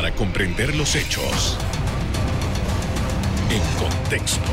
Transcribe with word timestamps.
para 0.00 0.14
comprender 0.14 0.74
los 0.76 0.96
hechos 0.96 1.58
en 3.50 3.60
contexto. 3.78 4.48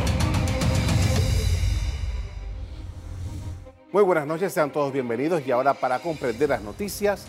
Muy 3.94 4.04
buenas 4.04 4.28
noches, 4.28 4.52
sean 4.52 4.74
todos 4.74 4.92
bienvenidos 4.92 5.48
y 5.48 5.52
ahora 5.52 5.74
para 5.74 6.00
comprender 6.00 6.50
las 6.50 6.62
noticias 6.62 7.28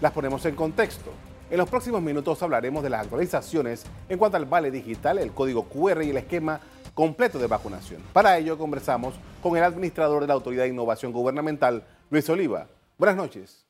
las 0.00 0.10
ponemos 0.10 0.44
en 0.46 0.56
contexto. 0.56 1.12
En 1.48 1.58
los 1.58 1.70
próximos 1.70 2.02
minutos 2.02 2.42
hablaremos 2.42 2.82
de 2.82 2.90
las 2.90 3.02
actualizaciones 3.02 3.84
en 4.08 4.18
cuanto 4.18 4.36
al 4.36 4.46
vale 4.46 4.72
digital, 4.72 5.18
el 5.18 5.30
código 5.30 5.68
QR 5.68 6.02
y 6.02 6.10
el 6.10 6.16
esquema 6.16 6.58
completo 6.92 7.38
de 7.38 7.46
vacunación. 7.46 8.02
Para 8.12 8.36
ello 8.36 8.58
conversamos 8.58 9.14
con 9.40 9.56
el 9.56 9.62
administrador 9.62 10.22
de 10.22 10.26
la 10.26 10.34
Autoridad 10.34 10.64
de 10.64 10.70
Innovación 10.70 11.12
Gubernamental, 11.12 11.86
Luis 12.10 12.28
Oliva. 12.30 12.66
Buenas 12.98 13.16
noches. 13.16 13.69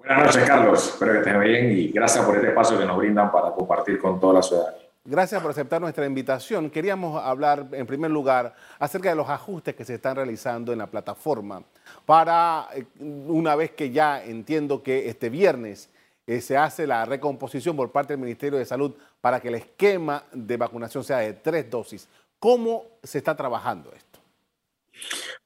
Buenas 0.00 0.26
noches, 0.26 0.48
Carlos. 0.48 0.88
Espero 0.88 1.12
que 1.12 1.18
estén 1.18 1.40
bien 1.40 1.72
y 1.72 1.88
gracias 1.88 2.24
por 2.24 2.34
este 2.34 2.48
espacio 2.48 2.78
que 2.78 2.86
nos 2.86 2.96
brindan 2.96 3.30
para 3.30 3.52
compartir 3.52 3.98
con 3.98 4.18
toda 4.18 4.34
la 4.34 4.42
ciudadanía. 4.42 4.80
Gracias 5.04 5.42
por 5.42 5.50
aceptar 5.50 5.80
nuestra 5.80 6.06
invitación. 6.06 6.70
Queríamos 6.70 7.22
hablar, 7.22 7.66
en 7.72 7.86
primer 7.86 8.10
lugar, 8.10 8.54
acerca 8.78 9.10
de 9.10 9.16
los 9.16 9.28
ajustes 9.28 9.74
que 9.74 9.84
se 9.84 9.94
están 9.96 10.16
realizando 10.16 10.72
en 10.72 10.78
la 10.78 10.86
plataforma 10.86 11.62
para, 12.06 12.68
eh, 12.74 12.86
una 12.98 13.54
vez 13.56 13.72
que 13.72 13.90
ya 13.90 14.24
entiendo 14.24 14.82
que 14.82 15.10
este 15.10 15.28
viernes 15.28 15.90
eh, 16.26 16.40
se 16.40 16.56
hace 16.56 16.86
la 16.86 17.04
recomposición 17.04 17.76
por 17.76 17.92
parte 17.92 18.14
del 18.14 18.20
Ministerio 18.20 18.58
de 18.58 18.64
Salud 18.64 18.92
para 19.20 19.38
que 19.38 19.48
el 19.48 19.56
esquema 19.56 20.22
de 20.32 20.56
vacunación 20.56 21.04
sea 21.04 21.18
de 21.18 21.34
tres 21.34 21.70
dosis. 21.70 22.08
¿Cómo 22.38 22.84
se 23.02 23.18
está 23.18 23.36
trabajando 23.36 23.92
esto? 23.94 24.18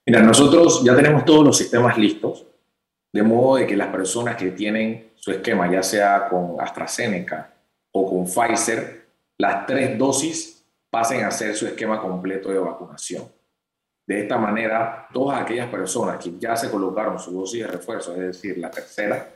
Mira, 0.07 0.23
nosotros 0.23 0.85
ya 0.85 0.95
tenemos 0.95 1.25
todos 1.25 1.45
los 1.45 1.57
sistemas 1.57 1.99
listos 1.99 2.47
de 3.15 3.23
modo 3.23 3.55
de 3.59 3.67
que 3.69 3.77
las 3.77 3.91
personas 3.93 4.37
que 4.37 4.51
tienen 4.51 5.13
su 5.15 5.31
esquema, 5.31 5.71
ya 5.71 5.85
sea 5.85 6.29
con 6.29 6.57
AstraZeneca 6.59 7.55
o 7.93 8.11
con 8.11 8.25
Pfizer, 8.27 9.07
las 9.39 9.67
tres 9.67 9.97
dosis 9.97 10.67
pasen 10.91 11.23
a 11.25 11.31
ser 11.31 11.55
su 11.55 11.65
esquema 11.65 12.01
completo 12.01 12.49
de 12.49 12.59
vacunación. 12.59 13.23
De 14.05 14.23
esta 14.23 14.37
manera, 14.37 15.07
todas 15.13 15.41
aquellas 15.41 15.71
personas 15.71 16.23
que 16.23 16.37
ya 16.41 16.57
se 16.57 16.69
colocaron 16.69 17.21
su 17.21 17.31
dosis 17.31 17.61
de 17.63 17.69
refuerzo, 17.69 18.15
es 18.15 18.19
decir, 18.19 18.59
la 18.59 18.73
tercera, 18.73 19.33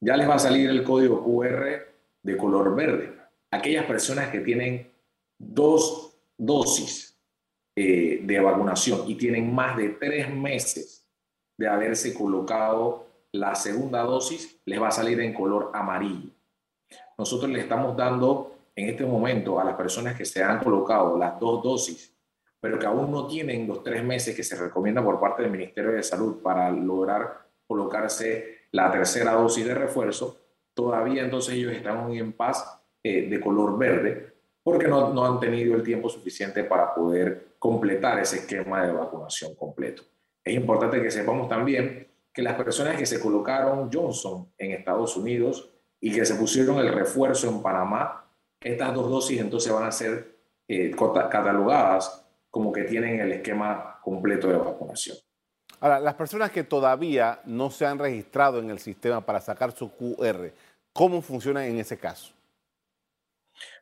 ya 0.00 0.16
les 0.16 0.26
va 0.26 0.36
a 0.36 0.38
salir 0.38 0.70
el 0.70 0.82
código 0.82 1.22
QR 1.22 1.86
de 2.22 2.36
color 2.38 2.74
verde. 2.74 3.12
Aquellas 3.50 3.84
personas 3.84 4.30
que 4.30 4.40
tienen 4.40 4.90
dos 5.38 6.18
dosis 6.38 7.14
eh, 7.76 8.20
de 8.22 8.40
vacunación 8.40 9.02
y 9.06 9.16
tienen 9.16 9.54
más 9.54 9.76
de 9.76 9.90
tres 9.90 10.34
meses 10.34 11.06
de 11.58 11.68
haberse 11.68 12.14
colocado 12.14 13.07
la 13.32 13.54
segunda 13.54 14.02
dosis 14.02 14.60
les 14.64 14.80
va 14.80 14.88
a 14.88 14.92
salir 14.92 15.20
en 15.20 15.34
color 15.34 15.70
amarillo. 15.74 16.30
Nosotros 17.16 17.50
le 17.50 17.60
estamos 17.60 17.96
dando 17.96 18.54
en 18.74 18.88
este 18.88 19.04
momento 19.04 19.58
a 19.58 19.64
las 19.64 19.74
personas 19.74 20.16
que 20.16 20.24
se 20.24 20.42
han 20.42 20.60
colocado 20.60 21.18
las 21.18 21.38
dos 21.38 21.62
dosis, 21.62 22.14
pero 22.60 22.78
que 22.78 22.86
aún 22.86 23.10
no 23.10 23.26
tienen 23.26 23.66
los 23.66 23.82
tres 23.82 24.02
meses 24.02 24.34
que 24.34 24.42
se 24.42 24.56
recomienda 24.56 25.02
por 25.02 25.20
parte 25.20 25.42
del 25.42 25.50
Ministerio 25.50 25.92
de 25.92 26.02
Salud 26.02 26.40
para 26.42 26.70
lograr 26.70 27.46
colocarse 27.66 28.58
la 28.72 28.90
tercera 28.90 29.32
dosis 29.32 29.66
de 29.66 29.74
refuerzo, 29.74 30.38
todavía 30.74 31.22
entonces 31.22 31.54
ellos 31.54 31.72
están 31.72 32.10
en 32.12 32.32
paz 32.32 32.80
eh, 33.02 33.28
de 33.28 33.40
color 33.40 33.78
verde 33.78 34.34
porque 34.62 34.88
no, 34.88 35.12
no 35.12 35.24
han 35.24 35.38
tenido 35.38 35.74
el 35.74 35.82
tiempo 35.82 36.08
suficiente 36.08 36.64
para 36.64 36.94
poder 36.94 37.56
completar 37.58 38.18
ese 38.18 38.38
esquema 38.38 38.86
de 38.86 38.92
vacunación 38.92 39.54
completo. 39.54 40.02
Es 40.44 40.54
importante 40.54 41.02
que 41.02 41.10
sepamos 41.10 41.48
también 41.48 42.07
que 42.38 42.42
las 42.42 42.54
personas 42.54 42.96
que 42.96 43.04
se 43.04 43.18
colocaron 43.18 43.90
Johnson 43.92 44.52
en 44.56 44.70
Estados 44.70 45.16
Unidos 45.16 45.70
y 46.00 46.14
que 46.14 46.24
se 46.24 46.36
pusieron 46.36 46.78
el 46.78 46.92
refuerzo 46.92 47.48
en 47.48 47.60
Panamá, 47.60 48.30
estas 48.60 48.94
dos 48.94 49.10
dosis 49.10 49.40
entonces 49.40 49.72
van 49.72 49.82
a 49.82 49.90
ser 49.90 50.36
eh, 50.68 50.94
catalogadas 51.32 52.24
como 52.48 52.70
que 52.70 52.84
tienen 52.84 53.18
el 53.18 53.32
esquema 53.32 53.98
completo 54.04 54.46
de 54.46 54.56
vacunación. 54.56 55.16
Ahora, 55.80 55.98
las 55.98 56.14
personas 56.14 56.52
que 56.52 56.62
todavía 56.62 57.40
no 57.44 57.70
se 57.70 57.84
han 57.84 57.98
registrado 57.98 58.60
en 58.60 58.70
el 58.70 58.78
sistema 58.78 59.20
para 59.20 59.40
sacar 59.40 59.72
su 59.72 59.90
QR, 59.90 60.52
¿cómo 60.92 61.20
funciona 61.20 61.66
en 61.66 61.80
ese 61.80 61.98
caso? 61.98 62.32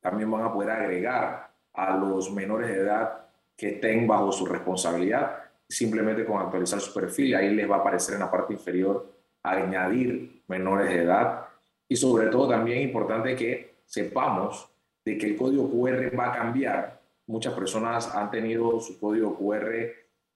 También 0.00 0.30
van 0.30 0.44
a 0.44 0.52
poder 0.52 0.70
agregar 0.70 1.50
a 1.72 1.96
los 1.96 2.30
menores 2.30 2.68
de 2.68 2.76
edad 2.76 3.26
que 3.56 3.70
estén 3.70 4.06
bajo 4.06 4.30
su 4.30 4.46
responsabilidad 4.46 5.41
simplemente 5.72 6.24
con 6.24 6.40
actualizar 6.40 6.80
su 6.80 6.92
perfil, 6.92 7.34
ahí 7.34 7.54
les 7.54 7.70
va 7.70 7.76
a 7.76 7.78
aparecer 7.80 8.14
en 8.14 8.20
la 8.20 8.30
parte 8.30 8.52
inferior 8.52 9.10
añadir 9.42 10.42
menores 10.48 10.88
de 10.88 11.02
edad 11.02 11.46
y 11.88 11.96
sobre 11.96 12.28
todo 12.28 12.48
también 12.48 12.82
importante 12.82 13.34
que 13.34 13.82
sepamos 13.84 14.68
de 15.04 15.18
que 15.18 15.26
el 15.26 15.36
código 15.36 15.70
QR 15.70 16.16
va 16.18 16.32
a 16.32 16.36
cambiar. 16.36 17.02
Muchas 17.26 17.54
personas 17.54 18.14
han 18.14 18.30
tenido 18.30 18.80
su 18.80 18.98
código 18.98 19.36
QR 19.36 19.72
eh, 19.74 19.94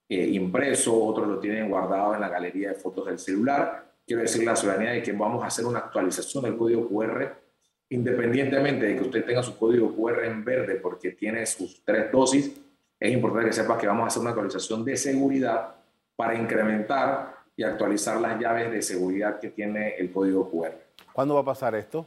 impreso, 0.09 1.05
otros 1.05 1.29
lo 1.29 1.39
tienen 1.39 1.69
guardado 1.69 2.15
en 2.15 2.21
la 2.21 2.29
galería 2.29 2.71
de 2.71 2.75
fotos 2.75 3.07
del 3.07 3.19
celular. 3.19 3.95
Quiero 4.07 4.23
decirle 4.23 4.49
a 4.49 4.53
la 4.53 4.57
ciudadanía 4.57 4.91
de 4.93 5.03
que 5.03 5.13
vamos 5.13 5.43
a 5.43 5.49
hacer 5.49 5.67
una 5.67 5.81
actualización 5.81 6.45
del 6.45 6.57
código 6.57 6.89
QR 6.89 7.47
independientemente 7.89 8.87
de 8.87 8.97
que 8.97 9.03
usted 9.03 9.25
tenga 9.25 9.43
su 9.43 9.57
código 9.57 9.95
QR 9.95 10.25
en 10.25 10.45
verde 10.45 10.77
porque 10.77 11.13
tiene 11.13 11.47
sus 11.47 11.85
tres 11.85 12.11
dosis, 12.11 12.61
es 12.99 13.13
importante 13.13 13.49
que 13.49 13.53
sepas 13.53 13.79
que 13.79 13.87
vamos 13.87 14.05
a 14.05 14.07
hacer 14.09 14.21
una 14.21 14.31
actualización 14.31 14.85
de 14.85 14.97
seguridad 14.97 15.75
para 16.15 16.35
incrementar 16.35 17.37
y 17.57 17.63
actualizar 17.63 18.21
las 18.21 18.41
llaves 18.41 18.71
de 18.71 18.83
seguridad 18.83 19.39
que 19.39 19.51
tiene 19.51 19.97
el 19.97 20.11
código 20.11 20.51
QR. 20.51 20.73
¿Cuándo 21.13 21.35
va 21.35 21.41
a 21.41 21.45
pasar 21.45 21.75
esto? 21.75 22.07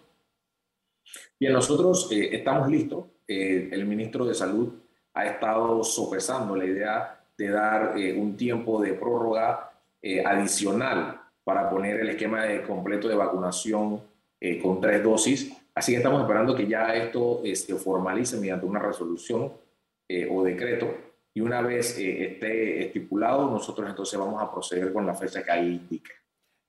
Bien, 1.40 1.54
nosotros 1.54 2.10
eh, 2.12 2.30
estamos 2.32 2.70
listos. 2.70 3.06
Eh, 3.28 3.70
el 3.72 3.86
ministro 3.86 4.26
de 4.26 4.34
Salud 4.34 4.74
ha 5.14 5.26
estado 5.26 5.84
sopesando 5.84 6.56
la 6.56 6.66
idea 6.66 7.20
de 7.38 7.50
dar 7.50 7.98
eh, 7.98 8.14
un 8.14 8.36
tiempo 8.36 8.82
de 8.82 8.94
prórroga 8.94 9.66
adicional 10.26 11.20
para 11.44 11.70
poner 11.70 12.00
el 12.00 12.10
esquema 12.10 12.44
de 12.44 12.62
completo 12.62 13.10
de 13.10 13.16
vacunación 13.16 14.02
con 14.64 14.80
tres 14.80 15.04
dosis. 15.04 15.52
Así 15.76 15.92
que 15.92 15.98
estamos 15.98 16.22
esperando 16.22 16.56
que 16.56 16.66
ya 16.66 16.96
esto 16.96 17.42
se 17.54 17.76
formalice 17.76 18.38
mediante 18.38 18.66
una 18.66 18.80
resolución 18.80 19.52
eh, 20.12 20.28
o 20.28 20.44
decreto 20.44 20.92
y 21.36 21.42
una 21.42 21.62
vez 21.62 22.00
eh, 22.00 22.32
esté 22.32 22.88
estipulado, 22.88 23.48
nosotros 23.48 23.88
entonces 23.88 24.18
vamos 24.18 24.42
a 24.42 24.52
proceder 24.52 24.92
con 24.92 25.06
la 25.06 25.14
fecha 25.14 25.44
que 25.44 25.52
ahí 25.52 25.68
indique. 25.68 26.12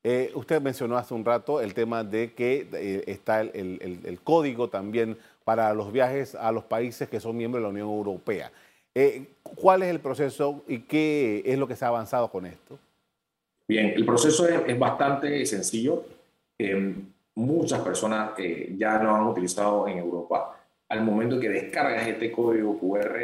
Eh, 0.04 0.30
usted 0.34 0.60
mencionó 0.60 0.98
hace 0.98 1.14
un 1.14 1.24
rato 1.24 1.58
el 1.62 1.72
tema 1.72 2.04
de 2.04 2.34
que 2.34 3.02
está 3.06 3.40
el, 3.40 4.02
el, 4.04 4.20
código 4.20 4.68
también 4.68 5.16
para 5.42 5.72
los 5.72 5.90
viajes 5.90 6.34
a 6.34 6.52
los 6.52 6.64
países 6.64 7.08
que 7.08 7.18
son 7.18 7.34
miembros 7.34 7.62
de 7.62 7.64
la 7.64 7.70
Unión 7.70 7.88
Europea. 7.88 8.52
¿Cuál 9.42 9.84
es 9.84 9.88
el 9.88 10.00
proceso 10.00 10.62
y 10.68 10.80
qué 10.80 11.42
es 11.46 11.58
lo 11.58 11.66
que 11.66 11.76
se 11.76 11.86
ha 11.86 11.88
avanzado 11.88 12.30
con 12.30 12.44
esto? 12.44 12.78
Bien, 13.68 13.94
el 13.96 14.04
proceso 14.04 14.46
es, 14.46 14.60
es 14.66 14.78
bastante 14.78 15.46
sencillo. 15.46 16.04
muchas 17.34 17.80
personas 17.80 18.32
ya 18.76 19.02
lo 19.02 19.14
han 19.14 19.26
utilizado 19.26 19.88
en 19.88 19.96
Europa 19.96 20.59
al 20.90 21.04
momento 21.04 21.38
que 21.38 21.48
descargas 21.48 22.06
este 22.06 22.32
código 22.32 22.78
QR 22.78 23.16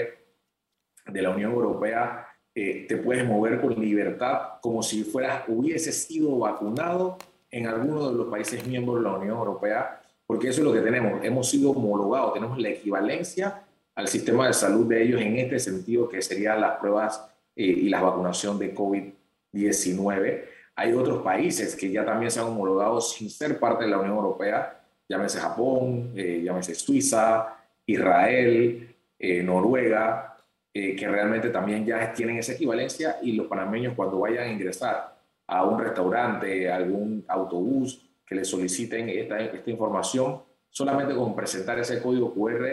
de 1.06 1.22
la 1.22 1.30
Unión 1.30 1.52
Europea, 1.52 2.26
eh, 2.54 2.86
te 2.88 2.96
puedes 2.96 3.26
mover 3.26 3.60
con 3.60 3.74
libertad 3.74 4.60
como 4.62 4.82
si 4.82 5.02
fueras, 5.02 5.42
hubieses 5.48 6.04
sido 6.04 6.38
vacunado 6.38 7.18
en 7.50 7.66
alguno 7.66 8.08
de 8.08 8.16
los 8.16 8.28
países 8.28 8.64
miembros 8.66 8.98
de 8.98 9.02
la 9.02 9.16
Unión 9.16 9.36
Europea, 9.36 10.00
porque 10.26 10.48
eso 10.48 10.60
es 10.60 10.64
lo 10.64 10.72
que 10.72 10.80
tenemos. 10.80 11.24
Hemos 11.24 11.50
sido 11.50 11.72
homologados, 11.72 12.34
tenemos 12.34 12.56
la 12.58 12.68
equivalencia 12.68 13.62
al 13.96 14.06
sistema 14.06 14.46
de 14.46 14.52
salud 14.52 14.86
de 14.86 15.02
ellos 15.02 15.20
en 15.20 15.36
este 15.36 15.58
sentido, 15.58 16.08
que 16.08 16.22
serían 16.22 16.60
las 16.60 16.78
pruebas 16.78 17.28
eh, 17.56 17.64
y 17.64 17.88
la 17.88 18.00
vacunación 18.00 18.58
de 18.60 18.74
COVID-19. 18.74 20.44
Hay 20.76 20.92
otros 20.92 21.22
países 21.22 21.74
que 21.74 21.90
ya 21.90 22.04
también 22.04 22.30
se 22.30 22.38
han 22.38 22.46
homologado 22.46 23.00
sin 23.00 23.28
ser 23.28 23.58
parte 23.58 23.84
de 23.84 23.90
la 23.90 23.98
Unión 23.98 24.16
Europea, 24.16 24.84
llámese 25.08 25.40
Japón, 25.40 26.12
eh, 26.14 26.42
llámese 26.44 26.74
Suiza, 26.74 27.55
Israel, 27.86 28.96
eh, 29.18 29.42
Noruega, 29.42 30.36
eh, 30.74 30.94
que 30.94 31.08
realmente 31.08 31.50
también 31.50 31.86
ya 31.86 32.12
tienen 32.12 32.38
esa 32.38 32.52
equivalencia 32.52 33.18
y 33.22 33.32
los 33.32 33.46
panameños 33.46 33.94
cuando 33.94 34.18
vayan 34.20 34.48
a 34.48 34.52
ingresar 34.52 35.16
a 35.46 35.64
un 35.64 35.78
restaurante, 35.78 36.70
a 36.70 36.76
algún 36.76 37.24
autobús 37.28 38.02
que 38.26 38.34
le 38.34 38.44
soliciten 38.44 39.08
esta, 39.08 39.40
esta 39.40 39.70
información, 39.70 40.42
solamente 40.68 41.14
con 41.14 41.34
presentar 41.34 41.78
ese 41.78 42.02
código 42.02 42.34
QR 42.34 42.66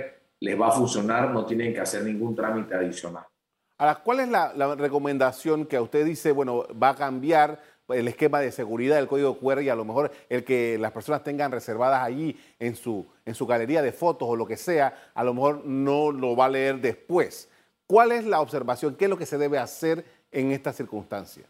les 0.44 0.60
va 0.60 0.68
a 0.68 0.72
funcionar, 0.72 1.32
no 1.32 1.46
tienen 1.46 1.74
que 1.74 1.80
hacer 1.80 2.04
ningún 2.04 2.36
trámite 2.36 2.76
adicional. 2.76 3.24
Ahora, 3.78 3.96
¿cuál 4.04 4.20
es 4.20 4.28
la, 4.28 4.76
recomendación 4.76 5.66
que 5.66 5.80
usted 5.80 6.06
dice, 6.06 6.34
bueno, 6.34 6.66
va 6.72 6.90
a 6.90 6.96
cambiar 6.96 7.62
el 7.94 8.08
esquema 8.08 8.40
de 8.40 8.52
seguridad 8.52 8.98
del 8.98 9.08
código 9.08 9.38
QR 9.38 9.62
y 9.62 9.70
a 9.70 9.76
lo 9.76 9.86
mejor 9.86 10.12
el 10.30 10.44
que 10.44 10.78
las 10.78 10.92
personas 10.92 11.24
tengan 11.24 11.52
reservadas 11.52 12.04
allí 12.04 12.38
en 12.60 12.76
su, 12.76 13.06
en 13.26 13.36
su 13.36 13.46
galería 13.46 13.82
de 13.82 13.92
fotos 13.92 14.28
o 14.30 14.36
lo 14.36 14.46
que 14.46 14.58
sea, 14.58 15.12
a 15.14 15.24
lo 15.24 15.34
mejor 15.34 15.66
no 15.66 16.12
lo 16.12 16.36
va 16.36 16.46
a 16.46 16.50
leer 16.50 16.80
después. 16.80 17.50
¿Cuál 17.88 18.12
es 18.12 18.26
la 18.26 18.42
observación? 18.42 18.96
¿Qué 18.96 19.06
es 19.06 19.10
lo 19.10 19.18
que 19.18 19.26
se 19.26 19.38
debe 19.38 19.58
hacer 19.58 20.04
en 20.32 20.52
esta 20.52 20.74
circunstancia? 20.74 21.44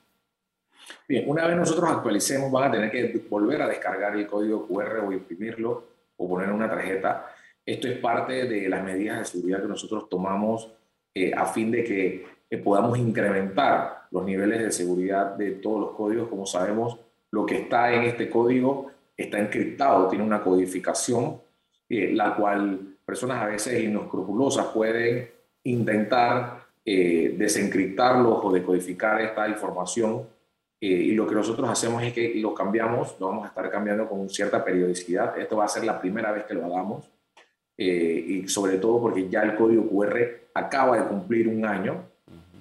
Bien, 1.07 1.23
una 1.27 1.47
vez 1.47 1.55
nosotros 1.55 1.89
actualicemos, 1.89 2.51
van 2.51 2.69
a 2.69 2.71
tener 2.71 2.91
que 2.91 3.25
volver 3.29 3.61
a 3.61 3.67
descargar 3.67 4.15
el 4.15 4.27
código 4.27 4.67
QR 4.67 4.99
o 4.99 5.11
imprimirlo 5.11 5.87
o 6.17 6.27
poner 6.27 6.51
una 6.51 6.69
tarjeta. 6.69 7.27
Esto 7.65 7.87
es 7.87 7.97
parte 7.99 8.45
de 8.45 8.67
las 8.67 8.83
medidas 8.83 9.19
de 9.19 9.25
seguridad 9.25 9.61
que 9.61 9.67
nosotros 9.67 10.09
tomamos 10.09 10.69
eh, 11.15 11.31
a 11.35 11.45
fin 11.45 11.71
de 11.71 11.83
que 11.83 12.25
eh, 12.53 12.59
podamos 12.59 12.99
incrementar 12.99 14.03
los 14.11 14.23
niveles 14.23 14.61
de 14.61 14.71
seguridad 14.71 15.35
de 15.35 15.53
todos 15.53 15.79
los 15.79 15.91
códigos. 15.95 16.29
Como 16.29 16.45
sabemos, 16.45 16.99
lo 17.31 17.47
que 17.47 17.57
está 17.61 17.91
en 17.91 18.03
este 18.03 18.29
código 18.29 18.91
está 19.17 19.39
encriptado, 19.39 20.07
tiene 20.07 20.23
una 20.23 20.43
codificación, 20.43 21.41
eh, 21.89 22.11
la 22.13 22.35
cual 22.35 22.97
personas 23.03 23.41
a 23.41 23.47
veces 23.47 23.83
inescrupulosas 23.83 24.67
pueden 24.67 25.31
intentar 25.63 26.59
eh, 26.85 27.33
desencriptarlos 27.35 28.41
o 28.43 28.51
decodificar 28.51 29.19
esta 29.21 29.47
información. 29.47 30.27
y 30.79 31.13
lo 31.13 31.25
que 31.25 31.33
nosotros 31.35 31.69
hacemos 31.69 32.03
es 32.03 32.11
que 32.13 32.35
lo 32.35 32.53
cambiamos, 32.53 33.15
lo 33.19 33.27
vamos 33.29 33.45
a 33.45 33.47
estar 33.47 33.71
cambiando 33.71 34.07
con 34.07 34.29
cierta 34.29 34.63
periodicidad. 34.63 35.39
Esto 35.39 35.55
va 35.57 35.65
a 35.65 35.69
ser 35.69 35.85
la 35.85 35.99
primera 35.99 36.31
vez 36.31 36.43
que 36.43 36.53
lo 36.53 36.65
hagamos. 36.65 37.09
y 37.77 38.47
sobre 38.47 38.77
todo 38.77 39.01
porque 39.01 39.27
ya 39.29 39.41
el 39.43 39.55
código 39.55 39.87
QR 39.89 40.17
acaba 40.53 40.97
de 40.97 41.07
cumplir 41.07 41.47
un 41.47 41.65
año 41.65 42.12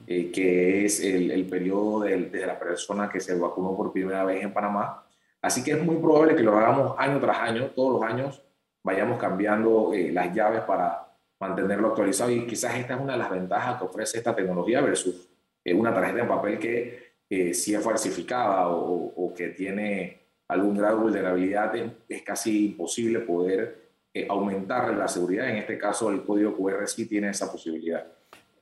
eh, 0.07 0.31
que 0.31 0.85
es 0.85 1.01
el, 1.01 1.47
periodo 1.47 2.01
de, 2.01 2.47
la 2.47 2.59
persona 2.59 3.09
que 3.09 3.21
se 3.21 3.39
vacunó 3.39 3.77
por 3.77 3.93
primera 3.93 4.25
vez 4.25 4.43
en 4.43 4.53
Panamá. 4.53 5.07
Así 5.41 5.63
que 5.65 5.73
es 5.73 5.83
muy 5.83 5.97
probable 5.97 6.37
que 6.37 6.43
lo 6.43 6.57
hagamos 6.57 6.95
año 6.99 7.19
tras 7.21 7.39
año, 7.39 7.71
todos 7.75 8.01
los 8.01 8.11
años 8.11 8.43
vayamos 8.83 9.19
cambiando 9.19 9.93
eh, 9.95 10.11
las 10.13 10.35
llaves 10.35 10.63
para 10.63 11.09
mantenerlo 11.41 11.89
actualizado 11.89 12.31
y 12.31 12.47
quizás 12.47 12.77
esta 12.77 12.95
es 12.95 13.01
una 13.01 13.13
de 13.13 13.19
las 13.19 13.31
ventajas 13.31 13.79
que 13.79 13.85
ofrece 13.85 14.19
esta 14.19 14.35
tecnología 14.35 14.81
versus 14.81 15.29
eh, 15.65 15.75
una 15.75 15.95
tarjeta 15.95 16.21
en 16.21 16.29
papel 16.29 16.59
que 16.59 17.13
eh, 17.29 17.55
si 17.55 17.75
es 17.75 17.83
falsificada 17.83 18.69
o, 18.69 19.13
o, 19.17 19.35
que 19.35 19.49
tiene 19.49 20.21
algún 20.49 20.77
grado 20.77 20.97
de 20.97 21.03
vulnerabilidad 21.03 21.75
es, 22.09 22.23
casi 22.23 22.67
imposible 22.67 23.21
poder 23.21 23.81
aumentar 24.29 24.93
la 24.95 25.09
seguridad. 25.09 25.49
En 25.49 25.57
este 25.57 25.79
caso 25.79 26.11
el 26.11 26.23
código 26.23 26.55
QR 26.55 26.87
sí 26.87 27.07
tiene 27.07 27.31
esa 27.31 27.51
posibilidad. 27.51 28.07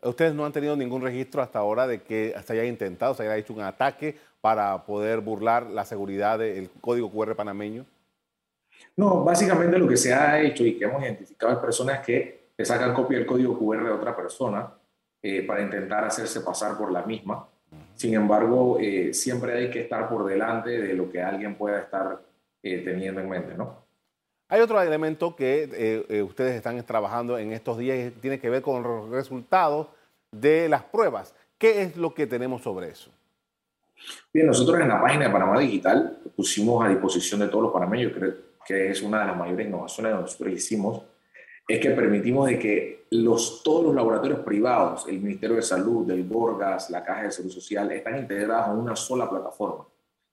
Ustedes 0.03 0.35
no 0.35 0.47
han 0.47 0.53
tenido 0.53 0.77
ningún 0.77 1.03
registro 1.03 1.43
hasta 1.43 1.59
ahora 1.59 1.87
de 1.87 2.03
que 2.03 2.35
se 2.45 2.53
haya 2.55 2.65
intentado, 2.65 3.15
se 3.15 3.23
haya 3.23 3.37
hecho 3.37 3.53
un 3.53 3.61
ataque 3.61 4.17
para 4.41 4.85
poder 4.85 5.21
burlar 5.21 5.67
la 5.67 5.85
seguridad 5.85 6.39
del 6.39 6.71
código 6.81 7.11
QR 7.11 7.37
panameño. 7.37 7.85
No, 8.97 9.23
básicamente 9.23 9.79
lo 9.79 9.87
que 9.87 9.97
se 9.97 10.15
ha 10.15 10.41
hecho 10.41 10.65
y 10.65 10.79
que 10.79 10.85
hemos 10.85 11.03
identificado 11.03 11.53
es 11.53 11.59
personas 11.59 12.05
que 12.05 12.51
le 12.57 12.65
sacan 12.65 12.95
copia 12.95 13.19
del 13.19 13.27
código 13.27 13.59
QR 13.59 13.85
de 13.85 13.91
otra 13.91 14.17
persona 14.17 14.73
eh, 15.23 15.43
para 15.43 15.63
intentar 15.63 16.05
hacerse 16.05 16.41
pasar 16.41 16.79
por 16.79 16.91
la 16.91 17.03
misma. 17.03 17.47
Sin 17.95 18.15
embargo, 18.15 18.79
eh, 18.81 19.13
siempre 19.13 19.57
hay 19.57 19.71
que 19.71 19.83
estar 19.83 20.09
por 20.09 20.25
delante 20.25 20.71
de 20.71 20.95
lo 20.95 21.11
que 21.11 21.23
alguien 21.23 21.55
pueda 21.55 21.81
estar 21.81 22.21
eh, 22.63 22.83
teniendo 22.85 23.21
en 23.21 23.29
mente, 23.29 23.55
¿no? 23.55 23.85
Hay 24.51 24.61
otro 24.61 24.83
elemento 24.83 25.37
que 25.37 25.71
eh, 25.73 26.07
eh, 26.09 26.23
ustedes 26.23 26.57
están 26.57 26.85
trabajando 26.85 27.39
en 27.39 27.53
estos 27.53 27.79
días 27.79 28.09
y 28.09 28.11
tiene 28.11 28.41
que 28.41 28.51
ver 28.51 28.63
con 28.63 28.83
los 28.83 29.09
resultados 29.09 29.87
de 30.33 30.69
las 30.69 30.83
pruebas. 30.83 31.37
¿Qué 31.57 31.83
es 31.83 31.97
lo 31.97 32.13
que 32.13 32.27
tenemos 32.27 32.61
sobre 32.63 32.89
eso? 32.89 33.13
Bien, 34.35 34.49
nosotros 34.49 34.81
en 34.81 34.89
la 34.89 35.01
página 35.01 35.27
de 35.27 35.31
Panamá 35.31 35.61
Digital 35.61 36.19
pusimos 36.35 36.85
a 36.85 36.89
disposición 36.89 37.41
de 37.41 37.47
todos 37.47 37.63
los 37.63 37.73
panameños, 37.73 38.13
creo 38.13 38.35
que 38.67 38.91
es 38.91 39.01
una 39.03 39.21
de 39.21 39.27
las 39.27 39.37
mayores 39.37 39.69
innovaciones 39.69 40.15
que 40.15 40.21
nosotros 40.21 40.53
hicimos, 40.53 41.03
es 41.69 41.79
que 41.79 41.91
permitimos 41.91 42.49
de 42.49 42.59
que 42.59 43.05
los, 43.11 43.63
todos 43.63 43.85
los 43.85 43.95
laboratorios 43.95 44.41
privados, 44.41 45.07
el 45.09 45.21
Ministerio 45.21 45.55
de 45.55 45.63
Salud, 45.63 46.11
el 46.11 46.25
Borgas, 46.25 46.91
la 46.91 47.05
Caja 47.05 47.23
de 47.23 47.31
Salud 47.31 47.51
Social, 47.51 47.93
están 47.93 48.19
integrados 48.19 48.75
en 48.75 48.83
una 48.83 48.97
sola 48.97 49.31
plataforma. 49.31 49.85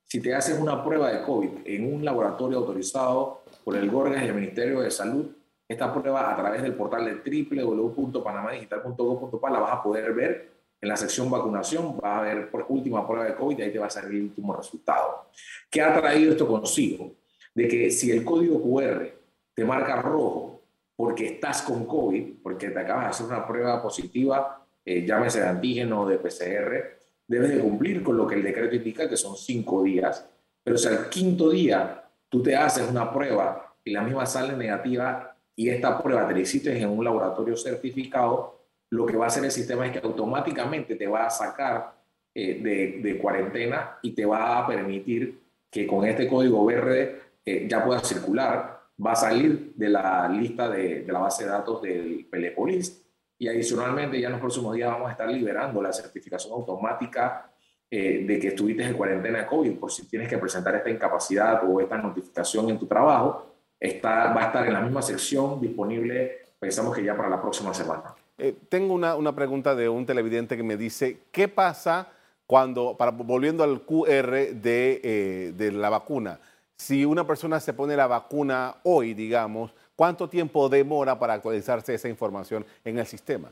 Si 0.09 0.21
te 0.21 0.33
haces 0.33 0.57
una 0.57 0.81
prueba 0.85 1.11
de 1.11 1.21
COVID 1.21 1.49
en 1.65 1.93
un 1.93 2.05
laboratorio 2.05 2.59
autorizado 2.59 3.43
por 3.65 3.75
el 3.75 3.91
Gorgas 3.91 4.23
y 4.23 4.27
el 4.27 4.35
Ministerio 4.35 4.79
de 4.79 4.89
Salud, 4.89 5.35
esta 5.67 5.93
prueba 5.93 6.31
a 6.31 6.37
través 6.37 6.61
del 6.61 6.75
portal 6.75 7.03
de 7.03 7.15
www.panamadigital.gov.pa 7.53 9.49
la 9.49 9.59
vas 9.59 9.73
a 9.73 9.83
poder 9.83 10.13
ver 10.13 10.49
en 10.79 10.87
la 10.87 10.95
sección 10.95 11.29
vacunación, 11.29 11.97
vas 11.97 12.19
a 12.19 12.21
ver 12.21 12.49
por 12.49 12.67
última 12.69 13.05
prueba 13.05 13.25
de 13.25 13.35
COVID 13.35 13.59
y 13.59 13.61
ahí 13.63 13.73
te 13.73 13.79
va 13.79 13.87
a 13.87 13.89
salir 13.89 14.11
el 14.11 14.21
último 14.27 14.55
resultado. 14.55 15.25
¿Qué 15.69 15.81
ha 15.81 15.93
traído 15.99 16.31
esto 16.31 16.47
consigo? 16.47 17.15
De 17.53 17.67
que 17.67 17.91
si 17.91 18.09
el 18.09 18.23
código 18.23 18.61
QR 18.61 19.09
te 19.53 19.65
marca 19.65 20.01
rojo 20.01 20.61
porque 20.95 21.25
estás 21.25 21.63
con 21.63 21.85
COVID, 21.85 22.35
porque 22.41 22.69
te 22.69 22.79
acabas 22.79 23.03
de 23.03 23.09
hacer 23.09 23.25
una 23.25 23.45
prueba 23.45 23.83
positiva, 23.83 24.65
eh, 24.85 25.05
llámese 25.05 25.41
de 25.41 25.47
antígeno 25.47 26.03
o 26.03 26.07
de 26.07 26.17
PCR, 26.17 26.97
debes 27.27 27.51
de 27.51 27.59
cumplir 27.59 28.01
con 28.03 28.17
lo 28.17 28.25
que 28.25 28.35
el 28.35 28.43
decreto 28.43 28.75
indica, 28.75 29.09
que 29.09 29.17
son 29.17 29.35
cinco 29.35 29.83
días. 29.83 30.27
Pero 30.63 30.77
si 30.77 30.87
al 30.87 31.09
quinto 31.09 31.49
día 31.49 32.03
tú 32.29 32.41
te 32.41 32.55
haces 32.55 32.89
una 32.89 33.11
prueba 33.11 33.75
y 33.83 33.91
la 33.91 34.01
misma 34.01 34.25
sale 34.25 34.55
negativa 34.55 35.35
y 35.55 35.69
esta 35.69 36.01
prueba 36.01 36.27
te 36.27 36.33
la 36.33 36.39
hiciste 36.39 36.77
en 36.77 36.89
un 36.89 37.03
laboratorio 37.03 37.55
certificado, 37.55 38.65
lo 38.89 39.05
que 39.05 39.17
va 39.17 39.25
a 39.25 39.27
hacer 39.27 39.43
el 39.43 39.51
sistema 39.51 39.85
es 39.85 39.91
que 39.91 39.99
automáticamente 40.05 40.95
te 40.95 41.07
va 41.07 41.25
a 41.25 41.29
sacar 41.29 41.95
eh, 42.33 42.61
de, 42.61 43.01
de, 43.01 43.17
cuarentena 43.17 43.97
y 44.01 44.11
te 44.11 44.25
va 44.25 44.59
a 44.59 44.67
permitir 44.67 45.39
que 45.69 45.85
con 45.85 46.05
este 46.05 46.27
código 46.27 46.65
verde 46.65 47.19
eh, 47.45 47.67
ya 47.69 47.83
puedas 47.83 48.07
circular, 48.07 48.77
va 49.05 49.11
a 49.11 49.15
salir 49.15 49.73
de 49.75 49.89
la 49.89 50.27
lista 50.27 50.69
de, 50.69 51.05
la 51.07 51.19
base 51.19 51.45
de 51.45 51.49
datos 51.49 51.81
del 51.81 52.27
Pelepolis 52.29 53.06
y 53.39 53.47
adicionalmente 53.47 54.19
ya 54.19 54.27
en 54.27 54.33
los 54.33 54.41
próximos 54.41 54.75
días 54.75 54.89
vamos 54.89 55.09
a 55.09 55.11
estar 55.11 55.29
liberando 55.29 55.81
la 55.81 55.93
certificación 55.93 56.53
automática 56.53 57.51
eh, 57.89 58.25
de 58.25 58.39
que 58.39 58.49
estuviste 58.49 58.83
en 58.83 58.93
cuarentena 58.93 59.47
COVID, 59.47 59.77
por 59.77 59.91
si 59.91 60.07
tienes 60.07 60.27
que 60.27 60.37
presentar 60.37 60.75
esta 60.75 60.89
incapacidad 60.89 61.61
o 61.69 61.79
esta 61.79 61.97
notificación 61.97 62.69
en 62.69 62.77
tu 62.77 62.85
trabajo, 62.85 63.53
está, 63.79 64.33
va 64.33 64.43
a 64.43 64.45
estar 64.47 64.67
en 64.67 64.73
la 64.73 64.81
misma 64.81 65.01
sección 65.01 65.61
disponible, 65.61 66.47
pensamos 66.59 66.95
que 66.95 67.03
ya 67.03 67.15
para 67.15 67.29
la 67.29 67.41
próxima 67.41 67.73
semana. 67.73 68.13
Eh, 68.37 68.55
tengo 68.69 68.93
una, 68.93 69.15
una, 69.15 69.33
pregunta 69.33 69.73
de 69.73 69.89
un 69.89 70.05
televidente 70.05 70.57
que 70.57 70.63
me 70.63 70.77
dice, 70.77 71.19
¿qué 71.31 71.47
pasa 71.47 72.09
cuando, 72.45 72.95
para, 72.97 73.11
volviendo 73.11 73.63
al 73.63 73.81
QR 73.81 74.31
de, 74.31 75.01
eh, 75.03 75.53
de 75.55 75.71
la 75.71 75.89
vacuna, 75.89 76.39
si 76.77 77.05
una 77.05 77.25
persona 77.25 77.59
se 77.59 77.73
pone 77.73 77.95
la 77.95 78.07
vacuna 78.07 78.75
hoy, 78.83 79.13
digamos, 79.13 79.73
¿cuánto 79.97 80.29
tiempo 80.29 80.69
demora 80.69 81.19
para 81.19 81.33
actualizarse 81.33 81.93
esa 81.93 82.07
información 82.07 82.65
en 82.85 82.99
el 82.99 83.05
sistema? 83.05 83.51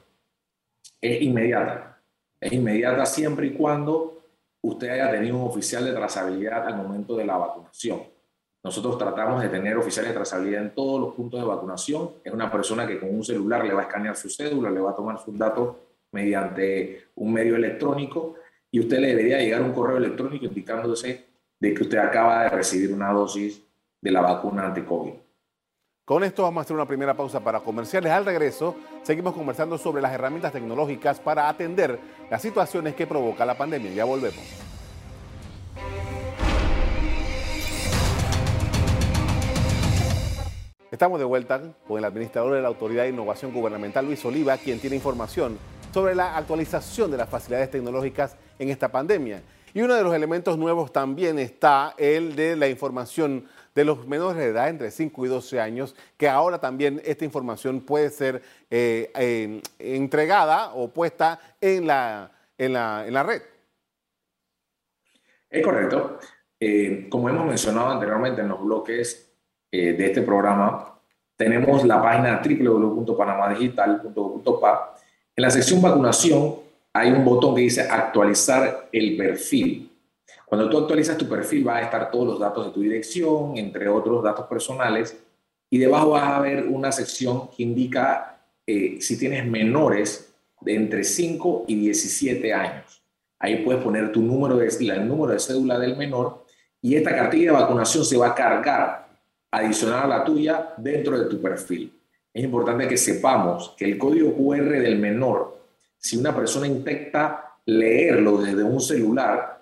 Es 1.02 1.22
inmediata. 1.22 2.00
Es 2.40 2.54
inmediata 2.54 3.06
siempre 3.06 3.48
y 3.48 3.52
cuando 3.52 4.22
usted 4.62 4.90
haya 4.90 5.12
tenido 5.12 5.38
un 5.38 5.50
oficial 5.50 5.84
de 5.84 5.92
trazabilidad 5.92 6.66
al 6.68 6.78
momento 6.78 7.18
de 7.18 7.26
la 7.26 7.36
vacunación. 7.36 8.04
Nosotros 8.64 8.98
tratamos 8.98 9.42
de 9.42 9.50
tener 9.50 9.78
oficiales 9.78 10.12
de 10.12 10.16
trazabilidad 10.16 10.62
en 10.62 10.74
todos 10.74 11.00
los 11.00 11.14
puntos 11.14 11.40
de 11.40 11.46
vacunación. 11.46 12.12
Es 12.24 12.34
una 12.34 12.52
persona 12.52 12.88
que 12.88 13.00
con 13.00 13.14
un 13.14 13.24
celular 13.24 13.66
le 13.66 13.74
va 13.74 13.82
a 13.82 13.86
escanear 13.86 14.16
su 14.16 14.30
cédula, 14.30 14.70
le 14.72 14.80
va 14.80 14.92
a 14.92 14.96
tomar 14.96 15.20
sus 15.20 15.38
datos 15.38 15.76
mediante 16.12 17.10
un 17.16 17.34
medio 17.34 17.56
electrónico 17.56 18.36
y 18.72 18.80
usted 18.80 19.00
le 19.00 19.08
debería 19.10 19.40
llegar 19.40 19.62
un 19.62 19.74
correo 19.74 19.98
electrónico 19.98 20.46
indicándose 20.46 21.26
de 21.60 21.74
que 21.74 21.84
usted 21.84 21.98
acaba 21.98 22.44
de 22.44 22.50
recibir 22.50 22.92
una 22.94 23.12
dosis 23.12 23.62
de 24.02 24.12
la 24.12 24.22
vacuna 24.22 24.68
anti-COVID. 24.68 25.25
Con 26.06 26.24
esto 26.24 26.44
vamos 26.44 26.62
a 26.62 26.64
hacer 26.66 26.76
una 26.76 26.86
primera 26.86 27.16
pausa 27.16 27.40
para 27.40 27.62
comerciales. 27.62 28.12
Al 28.12 28.26
regreso, 28.26 28.76
seguimos 29.02 29.34
conversando 29.34 29.76
sobre 29.80 30.04
las 30.04 30.14
herramientas 30.14 30.54
tecnológicas 30.54 31.20
para 31.20 31.50
atender 31.50 32.00
las 32.30 32.44
situaciones 32.44 32.94
que 32.94 33.08
provoca 33.08 33.44
la 33.44 33.58
pandemia. 33.58 33.92
Ya 33.92 34.06
volvemos. 34.06 34.44
Estamos 40.92 41.18
de 41.18 41.26
vuelta 41.26 41.74
con 41.88 41.98
el 41.98 42.06
administrador 42.06 42.54
de 42.54 42.62
la 42.62 42.68
Autoridad 42.68 43.02
de 43.02 43.10
Innovación 43.10 43.52
Gubernamental, 43.52 44.06
Luis 44.06 44.24
Oliva, 44.26 44.58
quien 44.58 44.80
tiene 44.80 44.98
información 44.98 45.58
sobre 45.92 46.14
la 46.14 46.38
actualización 46.38 47.10
de 47.10 47.18
las 47.18 47.30
facilidades 47.30 47.72
tecnológicas 47.72 48.36
en 48.60 48.70
esta 48.70 48.90
pandemia. 48.90 49.42
Y 49.74 49.82
uno 49.82 49.96
de 49.96 50.04
los 50.04 50.14
elementos 50.14 50.56
nuevos 50.60 50.94
también 50.94 51.40
está 51.40 51.96
el 51.98 52.36
de 52.36 52.56
la 52.56 52.68
información 52.68 53.48
de 53.76 53.86
los 53.86 54.08
menores 54.08 54.38
de 54.38 54.46
edad 54.48 54.70
entre 54.70 54.90
5 54.90 55.26
y 55.26 55.30
12 55.30 55.60
años, 55.60 55.96
que 56.18 56.28
ahora 56.30 56.60
también 56.60 57.02
esta 57.06 57.26
información 57.26 57.82
puede 57.82 58.10
ser 58.10 58.42
eh, 58.72 59.62
entregada 59.78 60.74
o 60.74 60.88
puesta 60.88 61.40
en 61.60 61.86
la, 61.86 62.32
en, 62.58 62.74
la, 62.74 63.06
en 63.06 63.14
la 63.14 63.24
red. 63.24 63.42
Es 65.50 65.64
correcto. 65.64 66.20
eh, 66.60 67.08
como 67.10 67.30
hemos 67.30 67.46
mencionado 67.46 67.90
anteriormente 67.90 68.42
en 68.42 68.48
los 68.48 68.64
bloques 68.64 69.30
eh, 69.72 69.94
de 69.94 70.06
este 70.06 70.22
programa, 70.22 70.94
tenemos 71.36 71.84
la 71.84 72.00
página 72.02 72.42
www.panamadigital.pa. 72.44 74.96
En 75.36 75.42
la 75.42 75.50
sección 75.50 75.82
vacunación 75.82 76.56
hay 76.94 77.12
un 77.12 77.26
botón 77.26 77.56
que 77.56 77.62
dice 77.62 77.82
actualizar 77.82 78.88
el 78.92 79.18
perfil. 79.18 79.85
Cuando 80.56 80.72
tú 80.72 80.78
actualizas 80.78 81.18
tu 81.18 81.28
perfil 81.28 81.68
va 81.68 81.76
a 81.76 81.82
estar 81.82 82.10
todos 82.10 82.26
los 82.26 82.40
datos 82.40 82.68
de 82.68 82.72
tu 82.72 82.80
dirección, 82.80 83.58
entre 83.58 83.90
otros 83.90 84.24
datos 84.24 84.48
personales, 84.48 85.22
y 85.70 85.78
debajo 85.78 86.12
vas 86.12 86.32
a 86.32 86.40
ver 86.40 86.66
una 86.70 86.94
sección 86.94 87.50
que 87.50 87.64
indica 87.64 88.42
eh, 88.66 88.96
si 89.02 89.20
tienes 89.20 89.46
menores 89.46 90.34
de 90.62 90.76
entre 90.76 91.04
5 91.04 91.66
y 91.68 91.76
17 91.76 92.54
años. 92.54 93.04
Ahí 93.38 93.66
puedes 93.66 93.84
poner 93.84 94.14
tu 94.14 94.22
número 94.22 94.56
de, 94.56 94.68
el 94.68 95.06
número 95.06 95.34
de 95.34 95.40
cédula 95.40 95.78
del 95.78 95.98
menor 95.98 96.46
y 96.82 96.96
esta 96.96 97.14
cartilla 97.14 97.52
de 97.52 97.58
vacunación 97.58 98.06
se 98.06 98.16
va 98.16 98.28
a 98.28 98.36
cargar 98.36 99.10
adicional 99.52 100.04
a 100.04 100.20
la 100.20 100.24
tuya 100.24 100.74
dentro 100.78 101.20
de 101.20 101.26
tu 101.26 101.42
perfil. 101.42 101.92
Es 102.34 102.46
importante 102.46 102.88
que 102.88 102.96
sepamos 102.96 103.76
que 103.78 103.84
el 103.84 103.98
código 103.98 104.34
QR 104.34 104.70
del 104.70 105.00
menor, 105.00 105.60
si 105.98 106.16
una 106.16 106.34
persona 106.34 106.66
intenta 106.66 107.58
leerlo 107.66 108.38
desde 108.38 108.64
un 108.64 108.80
celular, 108.80 109.55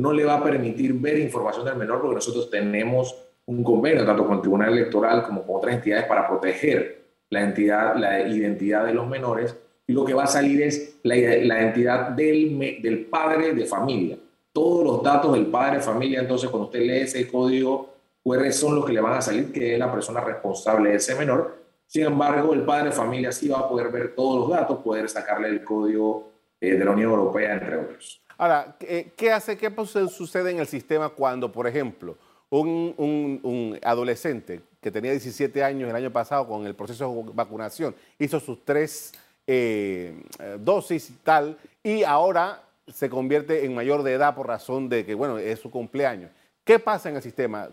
no 0.00 0.12
le 0.12 0.24
va 0.24 0.34
a 0.34 0.42
permitir 0.42 0.94
ver 0.94 1.18
información 1.18 1.64
del 1.64 1.76
menor 1.76 2.00
porque 2.00 2.16
nosotros 2.16 2.50
tenemos 2.50 3.16
un 3.46 3.64
convenio 3.64 4.04
tanto 4.04 4.26
con 4.26 4.36
el 4.36 4.40
Tribunal 4.40 4.72
Electoral 4.72 5.22
como 5.24 5.46
con 5.46 5.56
otras 5.56 5.74
entidades 5.74 6.06
para 6.06 6.28
proteger 6.28 6.98
la, 7.30 7.42
entidad, 7.42 7.96
la 7.96 8.28
identidad 8.28 8.84
de 8.84 8.94
los 8.94 9.08
menores 9.08 9.56
y 9.86 9.92
lo 9.92 10.04
que 10.04 10.14
va 10.14 10.24
a 10.24 10.26
salir 10.26 10.62
es 10.62 10.98
la, 11.02 11.14
la 11.14 11.62
identidad 11.62 12.10
del, 12.10 12.78
del 12.82 13.06
padre 13.06 13.54
de 13.54 13.64
familia. 13.64 14.18
Todos 14.52 14.84
los 14.84 15.02
datos 15.02 15.32
del 15.32 15.46
padre 15.46 15.76
de 15.76 15.82
familia, 15.82 16.20
entonces 16.20 16.50
cuando 16.50 16.66
usted 16.66 16.80
lee 16.80 17.02
ese 17.02 17.26
código 17.26 17.94
QR 18.22 18.52
son 18.52 18.76
los 18.76 18.84
que 18.84 18.92
le 18.92 19.00
van 19.00 19.14
a 19.14 19.22
salir, 19.22 19.50
que 19.50 19.74
es 19.74 19.78
la 19.78 19.90
persona 19.90 20.20
responsable 20.20 20.90
de 20.90 20.96
ese 20.96 21.14
menor. 21.14 21.56
Sin 21.86 22.04
embargo, 22.04 22.52
el 22.52 22.62
padre 22.62 22.90
de 22.90 22.92
familia 22.92 23.32
sí 23.32 23.48
va 23.48 23.60
a 23.60 23.68
poder 23.68 23.88
ver 23.90 24.14
todos 24.14 24.40
los 24.40 24.50
datos, 24.50 24.78
poder 24.80 25.08
sacarle 25.08 25.48
el 25.48 25.64
código 25.64 26.32
eh, 26.60 26.74
de 26.74 26.84
la 26.84 26.90
Unión 26.90 27.10
Europea, 27.12 27.54
entre 27.54 27.78
otros. 27.78 28.20
Ahora, 28.38 28.76
¿qué 28.78 29.32
hace, 29.32 29.58
qué 29.58 29.70
sucede 30.08 30.52
en 30.52 30.60
el 30.60 30.66
sistema 30.66 31.08
cuando, 31.08 31.50
por 31.50 31.66
ejemplo, 31.66 32.16
un, 32.50 33.78
adolescente 33.82 34.60
que 34.80 34.90
tenía 34.90 35.10
17 35.10 35.62
años 35.62 35.90
el 35.90 35.96
año 35.96 36.12
pasado 36.12 36.46
con 36.46 36.64
el 36.64 36.74
proceso 36.74 37.24
de 37.26 37.32
vacunación 37.34 37.94
hizo 38.18 38.38
sus 38.38 38.64
tres 38.64 39.12
eh, 39.46 40.14
dosis 40.60 41.10
y 41.10 41.14
tal, 41.24 41.58
y 41.82 42.04
ahora 42.04 42.62
se 42.86 43.10
convierte 43.10 43.64
en 43.64 43.74
mayor 43.74 44.02
de 44.02 44.14
edad 44.14 44.34
por 44.34 44.46
razón 44.46 44.88
de 44.88 45.04
que, 45.04 45.14
bueno, 45.14 45.38
es 45.38 45.58
su 45.58 45.70
cumpleaños. 45.70 46.30
¿Qué 46.64 46.78
pasa 46.78 47.08
en 47.08 47.16
el 47.16 47.22
sistema? 47.22 47.68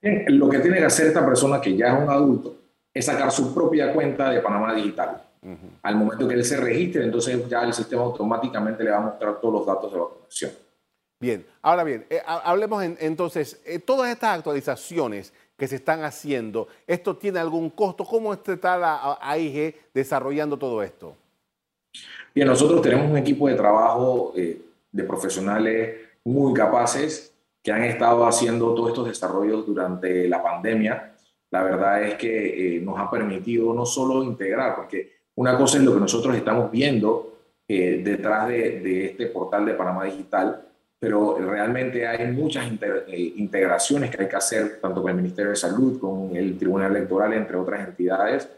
Lo 0.00 0.48
que 0.48 0.58
tiene 0.60 0.78
que 0.78 0.84
hacer 0.84 1.08
esta 1.08 1.24
persona 1.24 1.60
que 1.60 1.76
ya 1.76 1.88
es 1.88 2.02
un 2.02 2.08
adulto 2.08 2.56
es 2.94 3.04
sacar 3.04 3.30
su 3.30 3.54
propia 3.54 3.92
cuenta 3.92 4.30
de 4.30 4.40
Panamá 4.40 4.74
Digital. 4.74 5.22
Al 5.82 5.96
momento 5.96 6.26
que 6.26 6.34
él 6.34 6.44
se 6.44 6.56
registre, 6.56 7.04
entonces 7.04 7.48
ya 7.48 7.62
el 7.62 7.72
sistema 7.72 8.02
automáticamente 8.02 8.82
le 8.82 8.90
va 8.90 8.96
a 8.96 9.00
mostrar 9.00 9.40
todos 9.40 9.54
los 9.54 9.66
datos 9.66 9.92
de 9.92 9.98
vacunación. 9.98 10.50
Bien, 11.18 11.46
ahora 11.62 11.82
bien, 11.82 12.04
eh, 12.10 12.20
hablemos 12.26 12.82
entonces, 12.82 13.62
eh, 13.64 13.78
todas 13.78 14.10
estas 14.10 14.36
actualizaciones 14.36 15.32
que 15.56 15.66
se 15.66 15.76
están 15.76 16.04
haciendo, 16.04 16.68
¿esto 16.86 17.16
tiene 17.16 17.38
algún 17.38 17.70
costo? 17.70 18.04
¿Cómo 18.04 18.34
está 18.34 18.76
la 18.76 19.18
AIG 19.22 19.74
desarrollando 19.94 20.58
todo 20.58 20.82
esto? 20.82 21.16
Bien, 22.34 22.46
nosotros 22.46 22.82
tenemos 22.82 23.10
un 23.10 23.16
equipo 23.16 23.48
de 23.48 23.54
trabajo 23.54 24.34
eh, 24.36 24.60
de 24.92 25.04
profesionales 25.04 25.96
muy 26.24 26.52
capaces 26.52 27.32
que 27.62 27.72
han 27.72 27.84
estado 27.84 28.26
haciendo 28.26 28.74
todos 28.74 28.90
estos 28.90 29.08
desarrollos 29.08 29.66
durante 29.66 30.28
la 30.28 30.42
pandemia. 30.42 31.14
La 31.50 31.62
verdad 31.62 32.02
es 32.02 32.16
que 32.16 32.78
nos 32.84 32.98
ha 32.98 33.10
permitido 33.10 33.72
no 33.72 33.86
solo 33.86 34.22
integrar, 34.22 34.76
porque 34.76 35.15
una 35.36 35.56
cosa 35.56 35.78
es 35.78 35.84
lo 35.84 35.94
que 35.94 36.00
nosotros 36.00 36.36
estamos 36.36 36.70
viendo 36.70 37.32
detrás 37.68 38.48
de, 38.48 39.06
este 39.06 39.26
portal 39.26 39.66
de 39.66 39.74
Panamá 39.74 40.04
Digital, 40.04 40.66
pero 40.98 41.36
realmente 41.38 42.06
hay 42.06 42.30
muchas 42.32 42.66
eh, 43.08 43.32
integraciones 43.36 44.10
que 44.10 44.22
hay 44.22 44.28
que 44.28 44.36
hacer, 44.36 44.80
tanto 44.80 45.02
con 45.02 45.10
el 45.10 45.16
Ministerio 45.16 45.50
de 45.50 45.56
Salud, 45.56 46.00
con 46.00 46.34
el 46.34 46.58
Tribunal 46.58 46.96
Electoral, 46.96 47.32
entre 47.34 47.56
otras 47.56 47.86
entidades, 47.86 48.48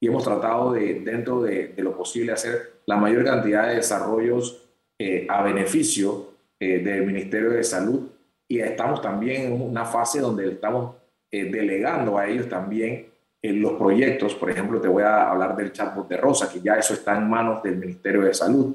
y 0.00 0.08
hemos 0.08 0.24
tratado 0.24 0.72
de, 0.72 1.00
dentro 1.00 1.42
de, 1.42 1.72
lo 1.78 1.96
posible, 1.96 2.32
hacer 2.32 2.80
la 2.86 2.96
mayor 2.96 3.24
cantidad 3.24 3.68
de 3.68 3.76
desarrollos 3.76 4.62
eh, 4.98 5.26
a 5.28 5.42
beneficio 5.42 6.30
eh, 6.58 6.80
del 6.80 7.06
Ministerio 7.06 7.50
de 7.50 7.62
Salud, 7.62 8.08
y 8.48 8.58
estamos 8.58 9.00
también 9.00 9.52
en 9.52 9.62
una 9.62 9.84
fase 9.84 10.20
donde 10.20 10.48
estamos 10.50 10.96
delegando 11.30 12.16
a 12.16 12.28
ellos 12.28 12.48
también 12.48 13.06
los 13.52 13.72
proyectos, 13.72 14.34
por 14.34 14.50
ejemplo, 14.50 14.80
te 14.80 14.88
voy 14.88 15.02
a 15.02 15.30
hablar 15.30 15.54
del 15.56 15.72
chatbot 15.72 16.08
de 16.08 16.16
Rosa, 16.16 16.50
que 16.50 16.60
ya 16.60 16.74
eso 16.74 16.94
está 16.94 17.16
en 17.16 17.28
manos 17.28 17.62
del 17.62 17.76
Ministerio 17.76 18.22
de 18.22 18.32
Salud 18.32 18.74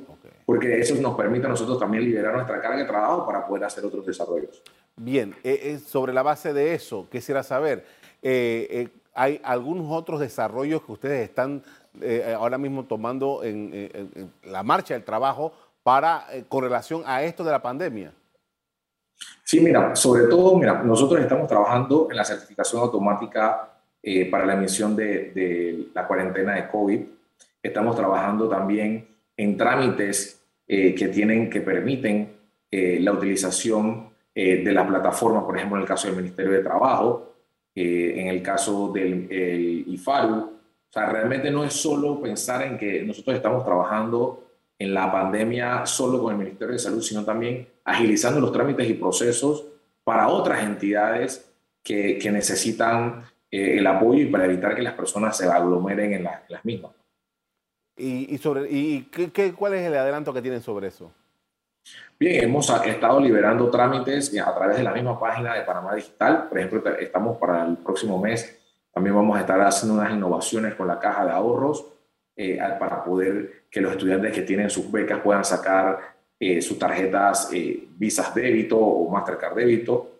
porque 0.49 0.79
eso 0.79 0.95
nos 0.95 1.15
permite 1.15 1.45
a 1.45 1.49
nosotros 1.49 1.77
también 1.77 2.03
liberar 2.03 2.33
nuestra 2.33 2.59
carga 2.59 2.77
de 2.77 2.85
trabajo 2.85 3.23
para 3.23 3.45
poder 3.45 3.65
hacer 3.65 3.85
otros 3.85 4.03
desarrollos. 4.03 4.63
Bien, 4.95 5.35
eh, 5.43 5.59
eh, 5.61 5.77
sobre 5.77 6.11
la 6.11 6.23
base 6.23 6.53
de 6.53 6.73
eso, 6.73 7.05
quisiera 7.11 7.43
saber, 7.43 7.85
eh, 8.23 8.87
¿hay 9.13 9.39
algunos 9.43 9.85
otros 9.91 10.19
desarrollos 10.19 10.81
que 10.81 10.91
ustedes 10.91 11.29
están 11.29 11.61
ahora 12.35 12.57
mismo 12.57 12.85
tomando 12.85 13.43
en, 13.43 14.31
la 14.41 14.63
marcha 14.63 14.95
del 14.95 15.03
trabajo 15.03 15.53
para 15.83 16.25
con 16.47 16.63
relación 16.63 17.03
a 17.05 17.21
esto 17.21 17.43
de 17.43 17.51
la 17.51 17.61
pandemia? 17.61 18.11
Sí, 19.43 19.59
mira, 19.59 19.95
sobre 19.95 20.23
todo, 20.23 20.57
mira, 20.57 20.81
nosotros 20.81 21.21
estamos 21.21 21.47
trabajando 21.47 22.07
en 22.09 22.17
la 22.17 22.25
certificación 22.25 22.81
automática 22.81 23.68
para 24.31 24.45
la 24.45 24.53
emisión 24.53 24.95
de, 24.95 25.31
de 25.31 25.87
la 25.93 26.07
cuarentena 26.07 26.55
de 26.55 26.67
COVID. 26.67 27.01
Estamos 27.61 27.95
trabajando 27.95 28.47
también 28.47 29.07
en 29.35 29.55
trámites 29.55 30.39
eh, 30.67 30.93
que 30.93 31.07
tienen, 31.07 31.49
que 31.49 31.61
permiten 31.61 32.29
eh, 32.69 32.99
la 33.01 33.13
utilización 33.13 34.09
eh, 34.35 34.63
de 34.63 34.71
la 34.71 34.85
plataforma, 34.85 35.43
por 35.43 35.57
ejemplo, 35.57 35.77
en 35.77 35.81
el 35.81 35.87
caso 35.87 36.07
del 36.07 36.17
Ministerio 36.17 36.51
de 36.51 36.61
Trabajo, 36.61 37.33
en 37.73 38.27
el 38.27 38.43
caso 38.43 38.91
del 38.91 39.85
IFARU. 39.87 40.35
O 40.35 40.91
sea, 40.91 41.05
realmente 41.05 41.49
no 41.49 41.63
es 41.63 41.73
solo 41.73 42.21
pensar 42.21 42.63
en 42.63 42.77
que 42.77 43.03
nosotros 43.03 43.37
estamos 43.37 43.63
trabajando 43.63 44.43
en 44.77 44.93
la 44.93 45.09
pandemia 45.09 45.85
solo 45.85 46.21
con 46.21 46.33
el 46.33 46.39
Ministerio 46.39 46.73
de 46.73 46.79
Salud, 46.79 47.01
sino 47.01 47.23
también 47.23 47.67
agilizando 47.85 48.41
los 48.41 48.51
trámites 48.51 48.89
y 48.89 48.95
procesos 48.95 49.65
para 50.03 50.27
otras 50.27 50.63
entidades 50.63 51.49
que, 51.81 52.17
que 52.17 52.31
necesitan 52.31 53.23
el 53.51 53.85
apoyo 53.87 54.21
y 54.21 54.25
para 54.27 54.45
evitar 54.45 54.75
que 54.75 54.81
las 54.81 54.93
personas 54.93 55.35
se 55.35 55.47
aglomeren 55.47 56.13
en 56.13 56.23
las 56.23 56.65
mismas. 56.65 56.91
¿Y, 57.97 58.37
sobre, 58.37 58.69
y 58.69 59.09
qué, 59.33 59.53
cuál 59.53 59.73
es 59.73 59.85
el 59.85 59.97
adelanto 59.97 60.33
que 60.33 60.41
tienen 60.41 60.61
sobre 60.61 60.87
eso? 60.87 61.11
Bien, 62.17 62.43
hemos 62.43 62.69
estado 62.69 63.19
liberando 63.19 63.69
trámites 63.69 64.37
a 64.39 64.55
través 64.55 64.77
de 64.77 64.83
la 64.83 64.93
misma 64.93 65.19
página 65.19 65.53
de 65.53 65.61
Panamá 65.61 65.95
Digital. 65.95 66.47
Por 66.47 66.59
ejemplo, 66.59 66.95
estamos 66.97 67.37
para 67.37 67.65
el 67.65 67.77
próximo 67.77 68.17
mes, 68.17 68.59
también 68.93 69.15
vamos 69.15 69.37
a 69.37 69.41
estar 69.41 69.59
haciendo 69.61 69.99
unas 69.99 70.13
innovaciones 70.13 70.75
con 70.75 70.87
la 70.87 70.99
caja 70.99 71.25
de 71.25 71.31
ahorros 71.31 71.85
eh, 72.35 72.57
para 72.79 73.03
poder 73.03 73.65
que 73.69 73.81
los 73.81 73.91
estudiantes 73.91 74.33
que 74.33 74.41
tienen 74.43 74.69
sus 74.69 74.91
becas 74.91 75.19
puedan 75.19 75.43
sacar 75.43 75.99
eh, 76.39 76.61
sus 76.61 76.79
tarjetas 76.79 77.49
eh, 77.53 77.87
Visas 77.97 78.33
débito 78.33 78.77
o 78.77 79.09
Mastercard 79.11 79.55
débito, 79.55 80.18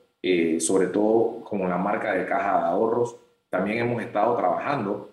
sobre 0.59 0.87
todo 0.87 1.41
como 1.43 1.67
la 1.67 1.77
marca 1.77 2.13
de 2.13 2.25
caja 2.25 2.59
de 2.59 2.65
ahorros. 2.65 3.17
También 3.49 3.79
hemos 3.79 4.01
estado 4.03 4.35
trabajando 4.35 5.09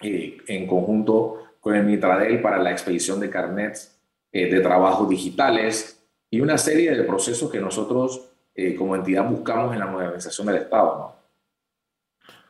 en 0.00 0.66
conjunto 0.66 1.42
con 1.62 1.76
el 1.76 1.84
Mitradel 1.84 2.42
para 2.42 2.58
la 2.58 2.72
expedición 2.72 3.20
de 3.20 3.30
carnets 3.30 3.96
eh, 4.32 4.52
de 4.52 4.60
trabajo 4.60 5.06
digitales 5.06 6.02
y 6.28 6.40
una 6.40 6.58
serie 6.58 6.90
de 6.92 7.04
procesos 7.04 7.50
que 7.50 7.60
nosotros 7.60 8.30
eh, 8.54 8.74
como 8.74 8.96
entidad 8.96 9.28
buscamos 9.28 9.72
en 9.72 9.78
la 9.78 9.86
modernización 9.86 10.48
del 10.48 10.56
Estado. 10.56 11.14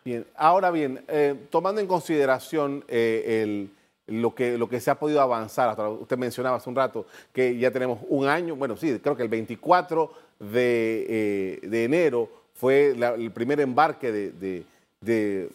Bien, 0.05 0.27
ahora 0.35 0.71
bien, 0.71 1.05
eh, 1.09 1.35
tomando 1.51 1.81
en 1.81 1.87
consideración 1.87 2.85
el, 2.89 3.71
lo, 4.07 4.35
que, 4.35 4.57
lo 4.57 4.69
que 4.69 4.81
se 4.81 4.91
ha 4.91 4.99
podido 4.99 5.21
avanzar, 5.21 5.79
usted 5.91 6.17
mencionaba 6.17 6.57
hace 6.57 6.71
un 6.71 6.77
rato 6.77 7.05
que 7.33 7.57
ya 7.59 7.71
tenemos 7.71 7.99
un 8.09 8.27
año, 8.27 8.57
bueno, 8.57 8.77
sí, 8.77 8.99
creo 8.99 9.17
que 9.17 9.23
el 9.23 9.29
24 9.29 10.11
de, 10.53 11.61
enero 11.73 12.29
fue 12.55 12.91
el 12.91 13.31
primer 13.31 13.61
embarque 13.61 14.13
de, 14.13 14.65
de 15.01 15.49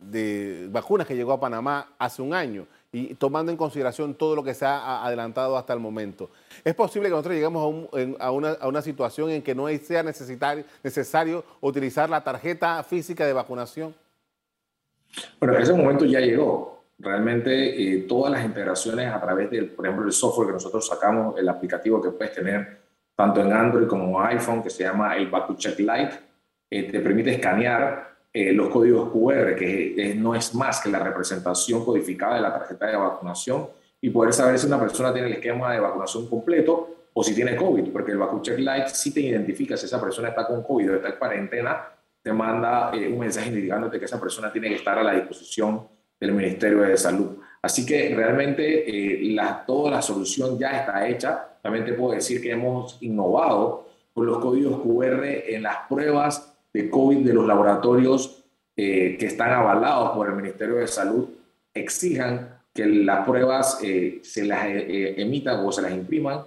de 0.00 0.68
vacunas 0.70 1.06
que 1.06 1.16
llegó 1.16 1.32
a 1.32 1.40
Panamá 1.40 1.92
hace 1.98 2.22
un 2.22 2.32
año 2.32 2.66
y 2.90 3.14
tomando 3.14 3.52
en 3.52 3.58
consideración 3.58 4.14
todo 4.14 4.34
lo 4.34 4.42
que 4.42 4.54
se 4.54 4.64
ha 4.64 5.04
adelantado 5.04 5.56
hasta 5.58 5.74
el 5.74 5.80
momento. 5.80 6.30
¿Es 6.64 6.74
posible 6.74 7.08
que 7.08 7.10
nosotros 7.10 7.34
lleguemos 7.34 7.88
a, 8.18 8.30
una, 8.30 8.82
situación 8.82 9.30
en 9.30 9.42
que 9.42 9.54
no 9.54 9.68
sea 9.68 10.02
necesario 10.02 11.44
utilizar 11.60 12.08
la 12.08 12.22
tarjeta 12.24 12.82
física 12.82 13.26
de 13.26 13.32
vacunación? 13.34 13.94
Bueno, 15.38 15.58
ese 15.58 15.72
momento 15.74 16.04
ya 16.04 16.20
llegó. 16.20 16.78
Realmente 16.98 17.94
eh, 17.94 17.98
todas 18.08 18.32
las 18.32 18.44
integraciones 18.44 19.06
a 19.06 19.20
través 19.20 19.50
del, 19.50 19.70
por 19.70 19.86
ejemplo, 19.86 20.06
el 20.06 20.12
software 20.12 20.48
que 20.48 20.54
nosotros 20.54 20.86
sacamos, 20.86 21.38
el 21.38 21.48
aplicativo 21.48 22.02
que 22.02 22.10
puedes 22.10 22.34
tener 22.34 22.77
tanto 23.18 23.40
en 23.40 23.52
Android 23.52 23.88
como 23.88 24.22
iPhone, 24.22 24.62
que 24.62 24.70
se 24.70 24.84
llama 24.84 25.16
el 25.16 25.26
BakuCheck 25.26 25.76
Lite. 25.80 26.20
Eh, 26.70 26.84
te 26.84 27.00
permite 27.00 27.32
escanear 27.32 28.16
eh, 28.32 28.52
los 28.52 28.68
códigos 28.68 29.10
QR, 29.10 29.56
que 29.56 30.14
no 30.16 30.36
es 30.36 30.54
más 30.54 30.80
que 30.80 30.88
la 30.88 31.00
representación 31.00 31.84
codificada 31.84 32.36
de 32.36 32.42
la 32.42 32.52
tarjeta 32.52 32.86
de 32.86 32.96
vacunación, 32.96 33.66
y 34.00 34.10
poder 34.10 34.32
saber 34.32 34.56
si 34.56 34.68
una 34.68 34.78
persona 34.78 35.12
tiene 35.12 35.26
el 35.26 35.34
esquema 35.34 35.72
de 35.72 35.80
vacunación 35.80 36.28
completo 36.28 37.08
o 37.12 37.24
si 37.24 37.34
tiene 37.34 37.56
COVID, 37.56 37.90
porque 37.90 38.12
el 38.12 38.18
BakuCheck 38.18 38.58
Lite 38.60 38.90
sí 38.90 39.12
te 39.12 39.22
identifica 39.22 39.76
si 39.76 39.86
esa 39.86 40.00
persona 40.00 40.28
está 40.28 40.46
con 40.46 40.62
COVID 40.62 40.92
o 40.92 40.94
está 40.94 41.08
en 41.08 41.16
cuarentena, 41.16 41.88
te 42.22 42.32
manda 42.32 42.92
eh, 42.94 43.08
un 43.08 43.18
mensaje 43.18 43.48
indicándote 43.48 43.98
que 43.98 44.04
esa 44.04 44.20
persona 44.20 44.52
tiene 44.52 44.68
que 44.68 44.76
estar 44.76 44.96
a 44.96 45.02
la 45.02 45.14
disposición 45.14 45.88
del 46.20 46.34
Ministerio 46.34 46.82
de 46.82 46.96
Salud. 46.96 47.36
Así 47.62 47.84
que 47.84 48.14
realmente 48.14 48.84
eh, 48.88 49.36
toda 49.66 49.90
la 49.90 50.02
solución 50.02 50.58
ya 50.58 50.80
está 50.80 51.08
hecha. 51.08 51.48
También 51.62 51.84
te 51.84 51.92
puedo 51.92 52.12
decir 52.12 52.40
que 52.40 52.52
hemos 52.52 52.98
innovado 53.00 53.88
con 54.14 54.26
los 54.26 54.38
códigos 54.38 54.80
QR 54.80 55.24
en 55.24 55.62
las 55.62 55.78
pruebas 55.88 56.54
de 56.72 56.88
COVID 56.88 57.18
de 57.18 57.34
los 57.34 57.46
laboratorios 57.46 58.44
eh, 58.76 59.16
que 59.18 59.26
están 59.26 59.50
avalados 59.50 60.10
por 60.10 60.28
el 60.28 60.34
Ministerio 60.34 60.76
de 60.76 60.86
Salud 60.86 61.28
exijan 61.74 62.60
que 62.72 62.86
las 62.86 63.26
pruebas 63.26 63.78
se 63.78 64.44
las 64.44 64.66
emitan 64.66 65.64
o 65.64 65.72
se 65.72 65.82
las 65.82 65.92
impriman 65.92 66.44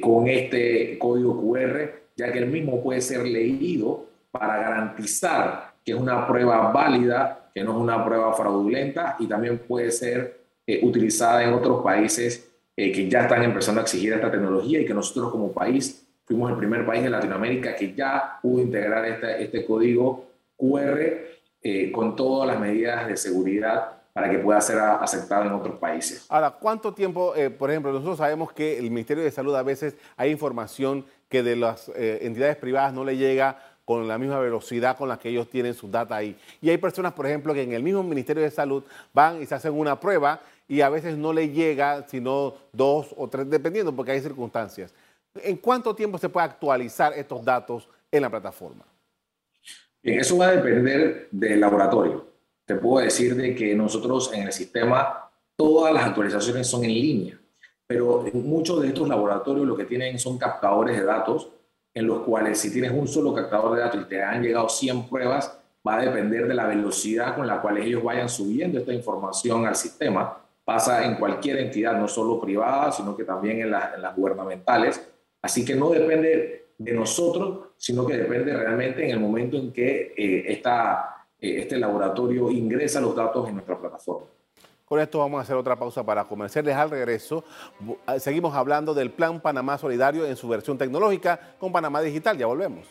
con 0.00 0.26
este 0.26 0.98
código 0.98 1.40
QR, 1.40 1.90
ya 2.16 2.32
que 2.32 2.38
el 2.38 2.46
mismo 2.46 2.82
puede 2.82 3.00
ser 3.00 3.24
leído 3.26 4.06
para 4.30 4.58
garantizar 4.58 5.76
que 5.86 5.92
es 5.92 5.98
una 5.98 6.26
prueba 6.26 6.72
válida, 6.72 7.45
que 7.56 7.64
no 7.64 7.70
es 7.70 7.78
una 7.78 8.04
prueba 8.04 8.34
fraudulenta 8.34 9.16
y 9.18 9.26
también 9.26 9.60
puede 9.60 9.90
ser 9.90 10.40
eh, 10.66 10.80
utilizada 10.82 11.42
en 11.42 11.54
otros 11.54 11.82
países 11.82 12.50
eh, 12.76 12.92
que 12.92 13.08
ya 13.08 13.22
están 13.22 13.42
empezando 13.44 13.80
a 13.80 13.84
exigir 13.84 14.12
esta 14.12 14.30
tecnología 14.30 14.78
y 14.78 14.84
que 14.84 14.92
nosotros 14.92 15.32
como 15.32 15.50
país 15.52 16.06
fuimos 16.26 16.50
el 16.50 16.58
primer 16.58 16.84
país 16.84 17.02
de 17.02 17.08
Latinoamérica 17.08 17.74
que 17.74 17.94
ya 17.94 18.38
pudo 18.42 18.60
integrar 18.60 19.06
este, 19.06 19.42
este 19.42 19.64
código 19.64 20.26
QR 20.54 21.00
eh, 21.62 21.90
con 21.92 22.14
todas 22.14 22.46
las 22.46 22.60
medidas 22.60 23.06
de 23.06 23.16
seguridad 23.16 23.90
para 24.12 24.28
que 24.28 24.36
pueda 24.36 24.60
ser 24.60 24.78
aceptado 24.78 25.44
en 25.46 25.52
otros 25.52 25.78
países. 25.78 26.26
Ahora, 26.28 26.50
¿cuánto 26.50 26.92
tiempo, 26.92 27.32
por 27.58 27.70
ejemplo, 27.70 27.90
nosotros 27.90 28.18
sabemos 28.18 28.52
que 28.52 28.78
el 28.78 28.90
Ministerio 28.90 29.24
de 29.24 29.30
Salud 29.30 29.54
a 29.54 29.62
veces 29.62 29.96
hay 30.16 30.30
información 30.30 31.06
que 31.28 31.42
de 31.42 31.56
las 31.56 31.90
entidades 31.94 32.56
privadas 32.56 32.94
no 32.94 33.04
le 33.04 33.18
llega 33.18 33.58
con 33.86 34.08
la 34.08 34.18
misma 34.18 34.40
velocidad 34.40 34.98
con 34.98 35.08
la 35.08 35.16
que 35.16 35.28
ellos 35.28 35.48
tienen 35.48 35.72
sus 35.72 35.88
datos 35.88 36.16
ahí. 36.16 36.36
Y 36.60 36.68
hay 36.68 36.76
personas, 36.76 37.12
por 37.12 37.24
ejemplo, 37.24 37.54
que 37.54 37.62
en 37.62 37.72
el 37.72 37.84
mismo 37.84 38.02
Ministerio 38.02 38.42
de 38.42 38.50
Salud 38.50 38.82
van 39.14 39.40
y 39.40 39.46
se 39.46 39.54
hacen 39.54 39.72
una 39.72 39.98
prueba 39.98 40.40
y 40.66 40.80
a 40.80 40.88
veces 40.88 41.16
no 41.16 41.32
le 41.32 41.50
llega 41.50 42.04
sino 42.08 42.54
dos 42.72 43.14
o 43.16 43.28
tres, 43.28 43.48
dependiendo, 43.48 43.94
porque 43.94 44.10
hay 44.10 44.20
circunstancias. 44.20 44.92
¿En 45.36 45.56
cuánto 45.58 45.94
tiempo 45.94 46.18
se 46.18 46.28
puede 46.28 46.46
actualizar 46.46 47.12
estos 47.12 47.44
datos 47.44 47.88
en 48.10 48.22
la 48.22 48.28
plataforma? 48.28 48.84
Bien, 50.02 50.18
eso 50.18 50.36
va 50.36 50.48
a 50.48 50.56
depender 50.56 51.28
del 51.30 51.60
laboratorio. 51.60 52.26
Te 52.64 52.74
puedo 52.74 53.04
decir 53.04 53.36
de 53.36 53.54
que 53.54 53.72
nosotros 53.76 54.32
en 54.34 54.42
el 54.42 54.52
sistema 54.52 55.30
todas 55.54 55.94
las 55.94 56.06
actualizaciones 56.06 56.66
son 56.66 56.82
en 56.82 56.90
línea, 56.90 57.38
pero 57.86 58.24
muchos 58.32 58.82
de 58.82 58.88
estos 58.88 59.06
laboratorios 59.08 59.64
lo 59.64 59.76
que 59.76 59.84
tienen 59.84 60.18
son 60.18 60.38
captadores 60.38 60.96
de 60.96 61.04
datos 61.04 61.50
en 61.96 62.06
los 62.06 62.20
cuales 62.20 62.60
si 62.60 62.70
tienes 62.70 62.92
un 62.92 63.08
solo 63.08 63.32
captador 63.32 63.74
de 63.74 63.80
datos 63.80 64.02
y 64.02 64.04
te 64.04 64.22
han 64.22 64.42
llegado 64.42 64.68
100 64.68 65.08
pruebas, 65.08 65.58
va 65.86 65.96
a 65.96 66.02
depender 66.02 66.46
de 66.46 66.52
la 66.52 66.66
velocidad 66.66 67.34
con 67.34 67.46
la 67.46 67.62
cual 67.62 67.78
ellos 67.78 68.04
vayan 68.04 68.28
subiendo 68.28 68.78
esta 68.78 68.92
información 68.92 69.64
al 69.64 69.74
sistema. 69.74 70.36
Pasa 70.62 71.06
en 71.06 71.14
cualquier 71.14 71.56
entidad, 71.56 71.98
no 71.98 72.06
solo 72.06 72.38
privada, 72.38 72.92
sino 72.92 73.16
que 73.16 73.24
también 73.24 73.62
en, 73.62 73.70
las 73.70 74.14
gubernamentales. 74.14 75.08
Así 75.40 75.64
que 75.64 75.74
no 75.74 75.88
depende 75.88 76.66
de 76.76 76.92
nosotros, 76.92 77.68
sino 77.78 78.04
que 78.04 78.18
depende 78.18 78.54
realmente 78.54 79.02
en 79.02 79.12
el 79.12 79.20
momento 79.20 79.56
en 79.56 79.72
que 79.72 80.12
eh, 80.14 80.52
eh, 80.52 81.60
este 81.62 81.78
laboratorio 81.78 82.50
ingresa 82.50 83.00
los 83.00 83.16
datos 83.16 83.48
en 83.48 83.54
nuestra 83.54 83.78
plataforma. 83.78 84.26
Con 84.86 85.00
esto 85.00 85.18
vamos 85.18 85.40
a 85.40 85.42
hacer 85.42 85.56
otra 85.56 85.74
pausa 85.74 86.06
para 86.06 86.22
comerciales. 86.22 86.76
Al 86.76 86.88
regreso, 86.88 87.42
ah, 88.06 88.20
seguimos 88.20 88.54
hablando 88.54 88.94
del 88.94 89.10
Plan 89.10 89.40
Panamá 89.40 89.76
Solidario 89.78 90.24
en 90.24 90.36
su 90.36 90.46
versión 90.46 90.78
tecnológica 90.78 91.56
con 91.58 91.72
Panamá 91.72 92.00
Digital. 92.00 92.38
Ya 92.38 92.46
volvemos. 92.46 92.86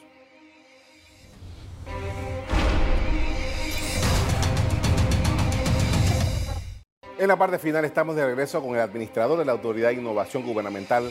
En 7.17 7.29
la 7.29 7.37
parte 7.37 7.59
final 7.59 7.85
estamos 7.85 8.17
de 8.17 8.25
regreso 8.25 8.61
con 8.61 8.75
el 8.75 8.81
administrador 8.81 9.39
de 9.39 9.45
la 9.45 9.53
Autoridad 9.53 9.87
de 9.87 9.95
Innovación 9.95 10.43
Gubernamental, 10.45 11.09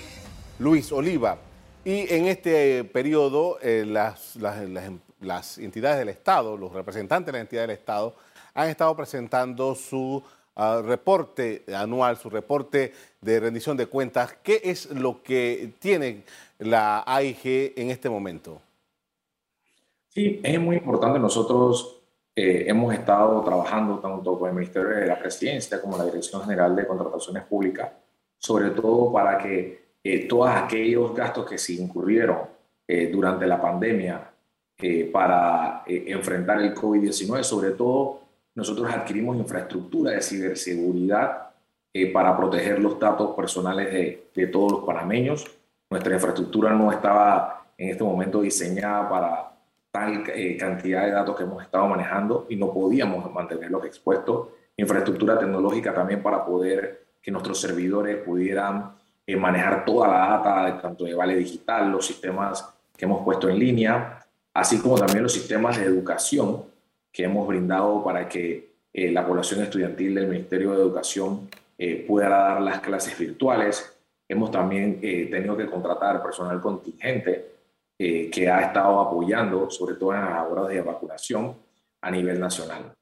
Luis 0.58 0.92
Oliva. 0.92 1.38
Y 1.82 2.12
en 2.12 2.26
este 2.26 2.84
periodo, 2.84 3.58
eh, 3.62 3.86
las, 3.86 4.36
las 4.36 5.56
entidades 5.56 5.98
del 5.98 6.10
Estado, 6.10 6.58
los 6.58 6.74
representantes 6.74 7.32
de 7.32 7.38
la 7.38 7.40
entidad 7.40 7.62
del 7.62 7.70
Estado, 7.70 8.16
han 8.54 8.68
estado 8.68 8.94
presentando 8.94 9.74
su 9.74 10.22
reporte 10.56 11.64
anual, 11.74 12.16
su 12.16 12.30
reporte 12.30 12.92
de 13.20 13.40
rendición 13.40 13.76
de 13.76 13.86
cuentas. 13.86 14.36
¿Qué 14.42 14.60
es 14.64 14.90
lo 14.90 15.22
que 15.22 15.72
tiene 15.78 16.22
la 16.58 17.02
AIG 17.06 17.74
en 17.76 17.90
este 17.90 18.08
momento? 18.08 18.60
Sí, 20.08 20.40
es 20.44 20.60
muy 20.60 20.76
importante. 20.76 21.18
Nosotros 21.18 22.00
eh, 22.36 22.64
hemos 22.68 22.94
estado 22.94 23.42
trabajando 23.42 23.98
tanto 23.98 24.38
con 24.38 24.48
el 24.48 24.54
Ministerio 24.54 24.90
de 24.90 25.06
la 25.06 25.18
Presidencia 25.18 25.80
como 25.80 25.98
la 25.98 26.04
Dirección 26.04 26.42
General 26.42 26.74
de 26.74 26.86
Contrataciones 26.86 27.42
Públicas, 27.44 27.90
sobre 28.38 28.70
todo 28.70 29.12
para 29.12 29.38
que 29.38 29.84
eh, 30.02 30.26
todos 30.28 30.50
aquellos 30.50 31.14
gastos 31.14 31.48
que 31.48 31.58
se 31.58 31.74
incurrieron 31.74 32.38
eh, 32.86 33.08
durante 33.12 33.46
la 33.46 33.60
pandemia 33.60 34.30
para 35.12 35.84
enfrentar 35.86 36.60
el 36.60 36.74
COVID-19, 36.74 37.44
sobre 37.44 37.70
todo 37.70 38.23
nosotros 38.54 38.92
adquirimos 38.92 39.36
infraestructura 39.36 40.12
de 40.12 40.22
ciberseguridad 40.22 41.50
eh, 41.92 42.12
para 42.12 42.36
proteger 42.36 42.78
los 42.78 42.98
datos 42.98 43.34
personales 43.34 43.92
de, 44.34 44.46
todos 44.46 44.72
los 44.72 44.84
panameños. 44.84 45.44
Nuestra 45.90 46.14
infraestructura 46.14 46.72
no 46.72 46.90
estaba 46.90 47.66
en 47.76 47.90
este 47.90 48.04
momento 48.04 48.40
diseñada 48.40 49.08
para 49.08 49.52
tal 49.90 50.24
eh, 50.34 50.56
cantidad 50.56 51.04
de 51.04 51.12
datos 51.12 51.36
que 51.36 51.44
hemos 51.44 51.62
estado 51.62 51.86
manejando 51.86 52.46
y 52.48 52.56
no 52.56 52.72
podíamos 52.72 53.32
mantenerlos 53.32 53.84
expuestos. 53.84 54.48
Infraestructura 54.76 55.38
tecnológica 55.38 55.94
también 55.94 56.22
para 56.22 56.44
poder 56.44 57.06
que 57.22 57.30
nuestros 57.30 57.60
servidores 57.60 58.16
pudieran 58.18 58.92
eh, 59.26 59.36
manejar 59.36 59.84
toda 59.84 60.08
la 60.08 60.18
data, 60.28 60.80
tanto 60.82 61.04
de 61.04 61.14
Vale 61.14 61.36
Digital, 61.36 61.90
los 61.90 62.06
sistemas 62.06 62.68
que 62.96 63.04
hemos 63.04 63.24
puesto 63.24 63.48
en 63.48 63.58
línea, 63.58 64.20
así 64.52 64.78
como 64.80 64.96
también 64.96 65.22
los 65.22 65.32
sistemas 65.32 65.78
de 65.78 65.84
educación 65.84 66.73
que 67.14 67.22
hemos 67.22 67.46
brindado 67.46 68.02
para 68.02 68.28
que 68.28 68.74
eh, 68.92 69.12
la 69.12 69.24
población 69.24 69.62
estudiantil 69.62 70.16
del 70.16 70.26
Ministerio 70.26 70.72
de 70.72 70.78
Educación 70.78 71.48
eh, 71.78 72.04
pueda 72.06 72.28
dar 72.28 72.60
las 72.60 72.80
clases 72.80 73.16
virtuales. 73.16 73.96
Hemos 74.28 74.50
también 74.50 74.98
eh, 75.00 75.28
tenido 75.30 75.56
que 75.56 75.70
contratar 75.70 76.20
personal 76.20 76.60
contingente 76.60 77.54
que 77.96 78.50
ha 78.50 78.60
estado 78.60 78.98
apoyando, 78.98 79.70
sobre 79.70 79.94
todo 79.94 80.14
en 80.14 80.20
las 80.22 80.50
horas 80.50 80.66
de 80.66 80.80
vacunación 80.82 81.54
a 82.02 82.10
nivel 82.10 82.40
nacional. 82.40 82.92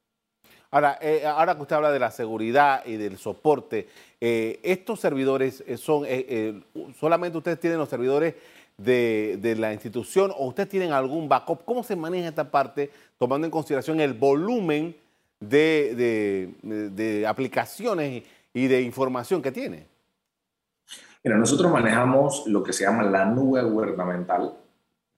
Ahora, 0.71 0.99
ahora 1.35 1.57
que 1.57 1.63
usted 1.63 1.77
habla 1.77 1.91
de 1.91 1.99
la 1.99 2.11
seguridad 2.11 2.85
y 2.85 2.99
del 2.99 3.17
soporte, 3.17 3.89
estos 4.21 5.01
servidores 5.01 5.65
son, 5.77 6.07
solamente 7.01 7.39
ustedes 7.39 7.59
tienen 7.59 7.79
los 7.79 7.89
servidores 7.89 8.35
de, 8.83 9.55
la 9.59 9.73
institución 9.73 10.33
o 10.37 10.47
ustedes 10.47 10.69
tienen 10.69 10.93
algún 10.93 11.29
backup? 11.29 11.65
¿Cómo 11.65 11.83
se 11.83 11.97
maneja 11.97 12.29
esta 12.29 12.51
parte 12.51 12.91
tomando 13.19 13.47
en 13.47 13.51
consideración 13.51 14.01
el 14.01 14.15
volumen 14.15 14.95
de, 15.41 17.25
aplicaciones 17.29 18.23
y 18.53 18.67
de 18.67 18.83
información 18.83 19.43
que 19.43 19.53
tiene? 19.53 19.87
Mira, 21.25 21.37
nosotros 21.37 21.71
manejamos 21.71 22.45
lo 22.47 22.63
que 22.63 22.73
se 22.73 22.85
llama 22.85 23.05
la 23.05 23.25
nube 23.25 23.63
gubernamental, 23.63 24.55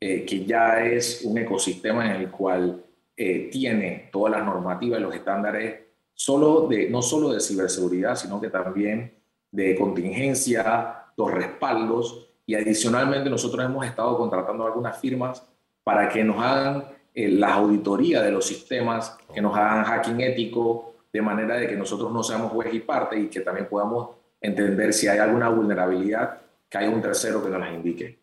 eh, 0.00 0.24
que 0.24 0.44
ya 0.44 0.84
es 0.84 1.22
un 1.24 1.38
ecosistema 1.38 2.04
en 2.04 2.20
el 2.20 2.30
cual 2.30 2.84
eh, 3.16 3.48
tiene 3.50 4.10
todas 4.12 4.32
las 4.32 4.44
normativas 4.44 4.98
y 4.98 5.02
los 5.02 5.14
estándares, 5.14 5.80
solo 6.12 6.66
de, 6.68 6.90
no 6.90 7.00
solo 7.00 7.32
de 7.32 7.40
ciberseguridad, 7.40 8.16
sino 8.16 8.40
que 8.40 8.50
también 8.50 9.14
de 9.50 9.76
contingencia, 9.76 11.04
los 11.16 11.30
respaldos 11.30 12.28
y 12.46 12.54
adicionalmente 12.54 13.30
nosotros 13.30 13.64
hemos 13.64 13.86
estado 13.86 14.16
contratando 14.16 14.66
algunas 14.66 14.98
firmas 14.98 15.42
para 15.82 16.08
que 16.08 16.24
nos 16.24 16.42
hagan 16.42 16.84
eh, 17.14 17.28
la 17.28 17.54
auditoría 17.54 18.22
de 18.22 18.30
los 18.30 18.46
sistemas, 18.46 19.16
que 19.32 19.40
nos 19.40 19.56
hagan 19.56 19.84
hacking 19.84 20.20
ético, 20.20 20.94
de 21.12 21.22
manera 21.22 21.56
de 21.56 21.68
que 21.68 21.76
nosotros 21.76 22.12
no 22.12 22.22
seamos 22.22 22.52
juez 22.52 22.74
y 22.74 22.80
parte 22.80 23.18
y 23.18 23.28
que 23.28 23.40
también 23.40 23.68
podamos 23.68 24.10
entender 24.40 24.92
si 24.92 25.06
hay 25.08 25.18
alguna 25.18 25.48
vulnerabilidad, 25.48 26.40
que 26.68 26.78
haya 26.78 26.90
un 26.90 27.00
tercero 27.00 27.42
que 27.42 27.50
nos 27.50 27.60
las 27.60 27.72
indique. 27.72 28.18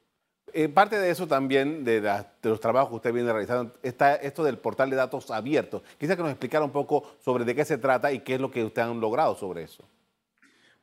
Eh, 0.53 0.67
parte 0.67 0.99
de 0.99 1.09
eso 1.09 1.27
también, 1.27 1.85
de, 1.85 2.01
los 2.43 2.59
trabajos 2.59 2.89
que 2.89 2.95
usted 2.97 3.13
viene 3.13 3.31
realizando, 3.31 3.73
está 3.81 4.15
esto 4.15 4.43
del 4.43 4.57
portal 4.57 4.89
de 4.89 4.97
datos 4.97 5.31
abiertos. 5.31 5.81
Quisiera 5.97 6.17
que 6.17 6.23
nos 6.23 6.31
explicara 6.31 6.65
un 6.65 6.71
poco 6.71 7.03
sobre 7.19 7.45
de 7.45 7.55
qué 7.55 7.63
se 7.63 7.77
trata 7.77 8.11
y 8.11 8.19
qué 8.19 8.35
es 8.35 8.41
lo 8.41 8.51
que 8.51 8.63
ustedes 8.63 8.89
han 8.89 8.99
logrado 8.99 9.35
sobre 9.35 9.63
eso. 9.63 9.85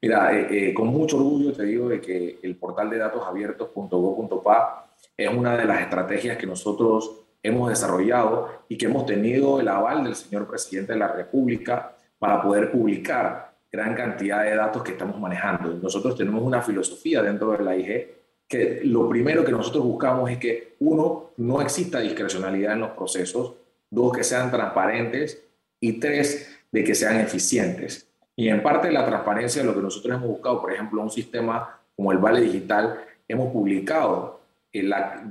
Mira, 0.00 0.38
eh, 0.38 0.68
eh, 0.68 0.74
con 0.74 0.88
mucho 0.88 1.16
orgullo 1.16 1.52
te 1.52 1.64
digo 1.64 1.88
de 1.88 2.00
que 2.00 2.38
el 2.42 2.56
portal 2.56 2.88
de 2.88 2.98
datos 2.98 3.22
abiertos.go.pa 3.26 4.90
es 5.16 5.28
una 5.28 5.56
de 5.56 5.64
las 5.64 5.80
estrategias 5.80 6.36
que 6.36 6.46
nosotros 6.46 7.24
hemos 7.42 7.68
desarrollado 7.68 8.64
y 8.68 8.78
que 8.78 8.86
hemos 8.86 9.06
tenido 9.06 9.60
el 9.60 9.68
aval 9.68 10.04
del 10.04 10.14
señor 10.14 10.46
presidente 10.48 10.92
de 10.92 10.98
la 10.98 11.08
República 11.08 11.96
para 12.18 12.40
poder 12.42 12.70
publicar 12.70 13.52
gran 13.70 13.94
cantidad 13.94 14.44
de 14.44 14.56
datos 14.56 14.82
que 14.82 14.92
estamos 14.92 15.18
manejando. 15.18 15.74
Nosotros 15.74 16.16
tenemos 16.16 16.42
una 16.42 16.62
filosofía 16.62 17.22
dentro 17.22 17.52
de 17.52 17.64
la 17.64 17.76
IG 17.76 18.18
que 18.48 18.80
lo 18.84 19.08
primero 19.08 19.44
que 19.44 19.52
nosotros 19.52 19.84
buscamos 19.84 20.30
es 20.30 20.38
que, 20.38 20.76
uno, 20.80 21.32
no 21.36 21.60
exista 21.60 22.00
discrecionalidad 22.00 22.72
en 22.72 22.80
los 22.80 22.90
procesos, 22.92 23.56
dos, 23.90 24.16
que 24.16 24.24
sean 24.24 24.50
transparentes 24.50 25.44
y 25.80 26.00
tres, 26.00 26.48
de 26.72 26.82
que 26.82 26.94
sean 26.94 27.20
eficientes. 27.20 28.07
Y 28.38 28.48
en 28.50 28.62
parte 28.62 28.86
de 28.86 28.92
la 28.92 29.04
transparencia, 29.04 29.64
lo 29.64 29.74
que 29.74 29.80
nosotros 29.80 30.14
hemos 30.14 30.28
buscado, 30.28 30.60
por 30.60 30.72
ejemplo, 30.72 31.02
un 31.02 31.10
sistema 31.10 31.76
como 31.96 32.12
el 32.12 32.18
Vale 32.18 32.40
Digital, 32.40 33.00
hemos 33.26 33.52
publicado 33.52 34.38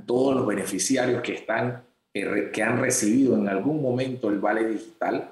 todos 0.04 0.36
los 0.36 0.46
beneficiarios 0.46 1.22
que, 1.22 1.32
están, 1.32 1.84
eh, 2.12 2.50
que 2.52 2.62
han 2.62 2.78
recibido 2.78 3.34
en 3.34 3.48
algún 3.48 3.80
momento 3.80 4.28
el 4.28 4.38
Vale 4.38 4.66
Digital, 4.66 5.30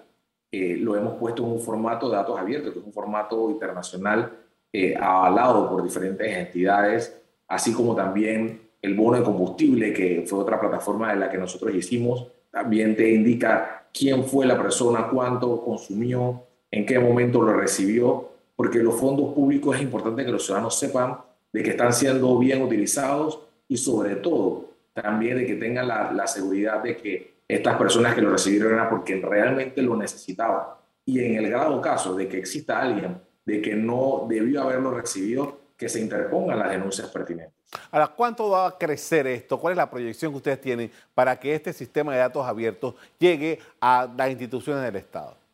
eh, 0.51 0.79
lo 0.81 0.97
hemos 0.97 1.19
puesto 1.19 1.45
en 1.45 1.51
un 1.51 1.61
formato 1.61 2.09
de 2.09 2.17
datos 2.17 2.41
abiertos, 2.41 2.73
que 2.73 2.79
es 2.79 2.85
un 2.87 2.95
formato 2.95 3.51
internacional 3.51 4.33
eh, 4.73 4.97
avalado 4.99 5.69
por 5.69 5.83
diferentes 5.83 6.35
entidades, 6.35 7.21
así 7.47 7.75
como 7.75 7.95
también 7.95 8.71
el 8.81 8.95
bono 8.95 9.19
de 9.19 9.23
combustible, 9.23 9.93
que 9.93 10.25
fue 10.27 10.39
otra 10.39 10.59
plataforma 10.59 11.13
de 11.13 11.21
la 11.21 11.31
que 11.31 11.37
nosotros 11.37 11.75
hicimos, 11.75 12.27
también 12.51 12.97
te 12.97 13.13
indica 13.13 13.87
quién 13.93 14.25
fue 14.25 14.47
la 14.47 14.57
persona, 14.57 15.09
cuánto 15.13 15.63
consumió, 15.63 16.46
en 16.77 16.85
qué 16.85 16.99
momento 16.99 17.41
lo 17.41 17.55
recibió, 17.55 18.29
porque 18.55 18.81
los 18.81 19.01
fondos 19.01 19.33
públicos 19.33 19.77
es 19.77 19.83
importante 19.83 20.27
que 20.27 20.31
los 20.31 20.45
ciudadanos 20.45 20.79
sepan 20.79 21.17
de 21.51 21.63
que 21.63 21.71
están 21.71 21.93
siendo 21.93 22.39
bien 22.39 22.61
utilizados 22.61 23.41
y 23.67 23.79
sobre 23.79 24.17
todo 24.17 24.71
también 24.93 25.39
de 25.39 25.47
que 25.47 25.55
tengan 25.55 25.89
la, 25.89 26.27
seguridad 26.27 26.83
de 26.83 26.97
que 26.97 27.37
estas 27.49 27.79
personas 27.79 28.15
que 28.15 28.21
lo 28.21 28.31
recibieron 28.31 28.75
era 28.75 28.91
porque 28.91 29.17
realmente 29.17 29.81
lo 29.81 29.97
necesitaban. 29.97 30.67
Y 31.07 31.25
en 31.25 31.37
el 31.37 31.49
grado 31.49 31.81
caso 31.81 32.15
de 32.15 32.29
que 32.29 32.39
exista 32.39 32.81
alguien 32.81 33.23
de 33.47 33.63
que 33.63 33.75
no 33.75 34.27
debió 34.29 34.63
haberlo 34.63 34.91
recibido, 34.91 35.59
que 35.79 35.89
se 35.89 36.01
interpongan 36.01 36.59
las 36.59 36.71
denuncias 36.71 37.09
pertinentes. 37.09 37.55
Ahora, 37.91 38.09
¿cuánto 38.09 38.51
va 38.51 38.67
a 38.67 38.77
crecer 38.79 39.27
esto? 39.27 39.59
¿Cuál 39.59 39.73
es 39.73 39.77
la 39.79 39.91
proyección 39.91 40.33
que 40.33 40.37
ustedes 40.37 40.61
tienen 40.61 40.91
para 41.15 41.39
que 41.39 41.55
este 41.55 41.73
sistema 41.73 42.13
de 42.13 42.19
datos 42.19 42.45
abiertos 42.45 42.95
llegue 43.19 43.61
a 43.81 44.13
las 44.15 44.31
instituciones 44.31 44.83
del 44.83 44.97
Estado? 44.97 45.46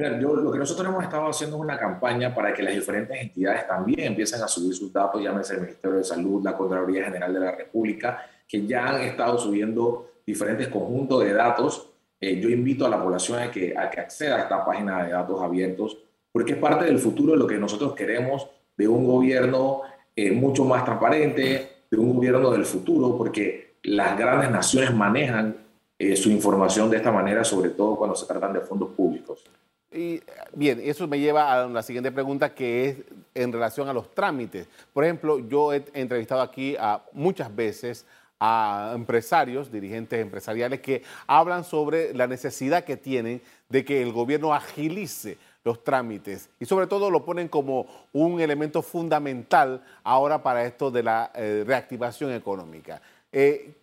Mira, 0.00 0.18
yo, 0.18 0.34
lo 0.34 0.50
que 0.50 0.58
nosotros 0.58 0.88
hemos 0.88 1.04
estado 1.04 1.28
haciendo 1.28 1.56
es 1.56 1.62
una 1.62 1.76
campaña 1.76 2.34
para 2.34 2.54
que 2.54 2.62
las 2.62 2.72
diferentes 2.72 3.20
entidades 3.20 3.66
también 3.66 4.00
empiecen 4.00 4.42
a 4.42 4.48
subir 4.48 4.72
sus 4.72 4.90
datos, 4.90 5.22
llámese 5.22 5.56
el 5.56 5.60
Ministerio 5.60 5.98
de 5.98 6.04
Salud, 6.04 6.42
la 6.42 6.56
Contraloría 6.56 7.04
General 7.04 7.30
de 7.34 7.40
la 7.40 7.52
República, 7.52 8.24
que 8.48 8.66
ya 8.66 8.88
han 8.88 9.02
estado 9.02 9.36
subiendo 9.36 10.12
diferentes 10.26 10.68
conjuntos 10.68 11.22
de 11.22 11.34
datos. 11.34 11.90
Eh, 12.18 12.40
yo 12.40 12.48
invito 12.48 12.86
a 12.86 12.88
la 12.88 13.02
población 13.02 13.40
a 13.40 13.50
que, 13.50 13.76
a 13.76 13.90
que 13.90 14.00
acceda 14.00 14.36
a 14.36 14.40
esta 14.40 14.64
página 14.64 15.04
de 15.04 15.12
datos 15.12 15.38
abiertos, 15.42 15.98
porque 16.32 16.52
es 16.52 16.58
parte 16.58 16.86
del 16.86 16.98
futuro 16.98 17.32
de 17.32 17.38
lo 17.38 17.46
que 17.46 17.58
nosotros 17.58 17.94
queremos 17.94 18.48
de 18.78 18.88
un 18.88 19.06
gobierno 19.06 19.82
eh, 20.16 20.32
mucho 20.32 20.64
más 20.64 20.82
transparente, 20.82 21.82
de 21.90 21.98
un 21.98 22.14
gobierno 22.14 22.50
del 22.50 22.64
futuro, 22.64 23.18
porque 23.18 23.74
las 23.82 24.16
grandes 24.16 24.50
naciones 24.50 24.94
manejan 24.94 25.56
eh, 25.98 26.16
su 26.16 26.30
información 26.30 26.88
de 26.88 26.96
esta 26.96 27.12
manera, 27.12 27.44
sobre 27.44 27.68
todo 27.68 27.96
cuando 27.96 28.16
se 28.16 28.24
tratan 28.24 28.54
de 28.54 28.60
fondos 28.60 28.88
públicos. 28.92 29.44
Y 29.92 30.22
bien, 30.54 30.80
eso 30.84 31.08
me 31.08 31.18
lleva 31.18 31.52
a 31.52 31.66
la 31.66 31.82
siguiente 31.82 32.12
pregunta 32.12 32.54
que 32.54 32.88
es 32.88 32.96
en 33.34 33.52
relación 33.52 33.88
a 33.88 33.92
los 33.92 34.14
trámites. 34.14 34.68
Por 34.92 35.04
ejemplo, 35.04 35.40
yo 35.40 35.72
he 35.72 35.84
entrevistado 35.94 36.42
aquí 36.42 36.76
a, 36.78 37.02
muchas 37.12 37.54
veces 37.54 38.06
a 38.38 38.92
empresarios, 38.94 39.70
dirigentes 39.70 40.20
empresariales 40.20 40.80
que 40.80 41.02
hablan 41.26 41.64
sobre 41.64 42.14
la 42.14 42.26
necesidad 42.26 42.84
que 42.84 42.96
tienen 42.96 43.42
de 43.68 43.84
que 43.84 44.00
el 44.00 44.12
gobierno 44.12 44.54
agilice 44.54 45.38
los 45.62 45.84
trámites 45.84 46.48
y 46.58 46.64
sobre 46.64 46.86
todo 46.86 47.10
lo 47.10 47.24
ponen 47.24 47.48
como 47.48 47.86
un 48.12 48.40
elemento 48.40 48.80
fundamental 48.80 49.84
ahora 50.04 50.42
para 50.42 50.64
esto 50.64 50.90
de 50.90 51.02
la 51.02 51.30
eh, 51.34 51.64
reactivación 51.66 52.32
económica. 52.32 53.02
Eh, 53.32 53.74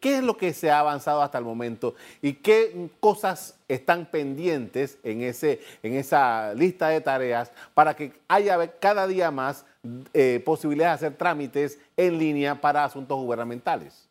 ¿Qué 0.00 0.16
es 0.16 0.24
lo 0.24 0.36
que 0.36 0.52
se 0.52 0.70
ha 0.70 0.80
avanzado 0.80 1.22
hasta 1.22 1.38
el 1.38 1.44
momento 1.44 1.94
y 2.20 2.32
qué 2.32 2.88
cosas 2.98 3.56
están 3.68 4.06
pendientes 4.06 4.98
en, 5.04 5.22
ese, 5.22 5.60
en 5.84 5.94
esa 5.94 6.52
lista 6.54 6.88
de 6.88 7.00
tareas 7.00 7.52
para 7.72 7.94
que 7.94 8.12
haya 8.26 8.58
cada 8.80 9.06
día 9.06 9.30
más 9.30 9.64
eh, 10.12 10.42
posibilidades 10.44 11.00
de 11.00 11.06
hacer 11.06 11.18
trámites 11.18 11.78
en 11.96 12.18
línea 12.18 12.60
para 12.60 12.84
asuntos 12.84 13.16
gubernamentales? 13.18 14.08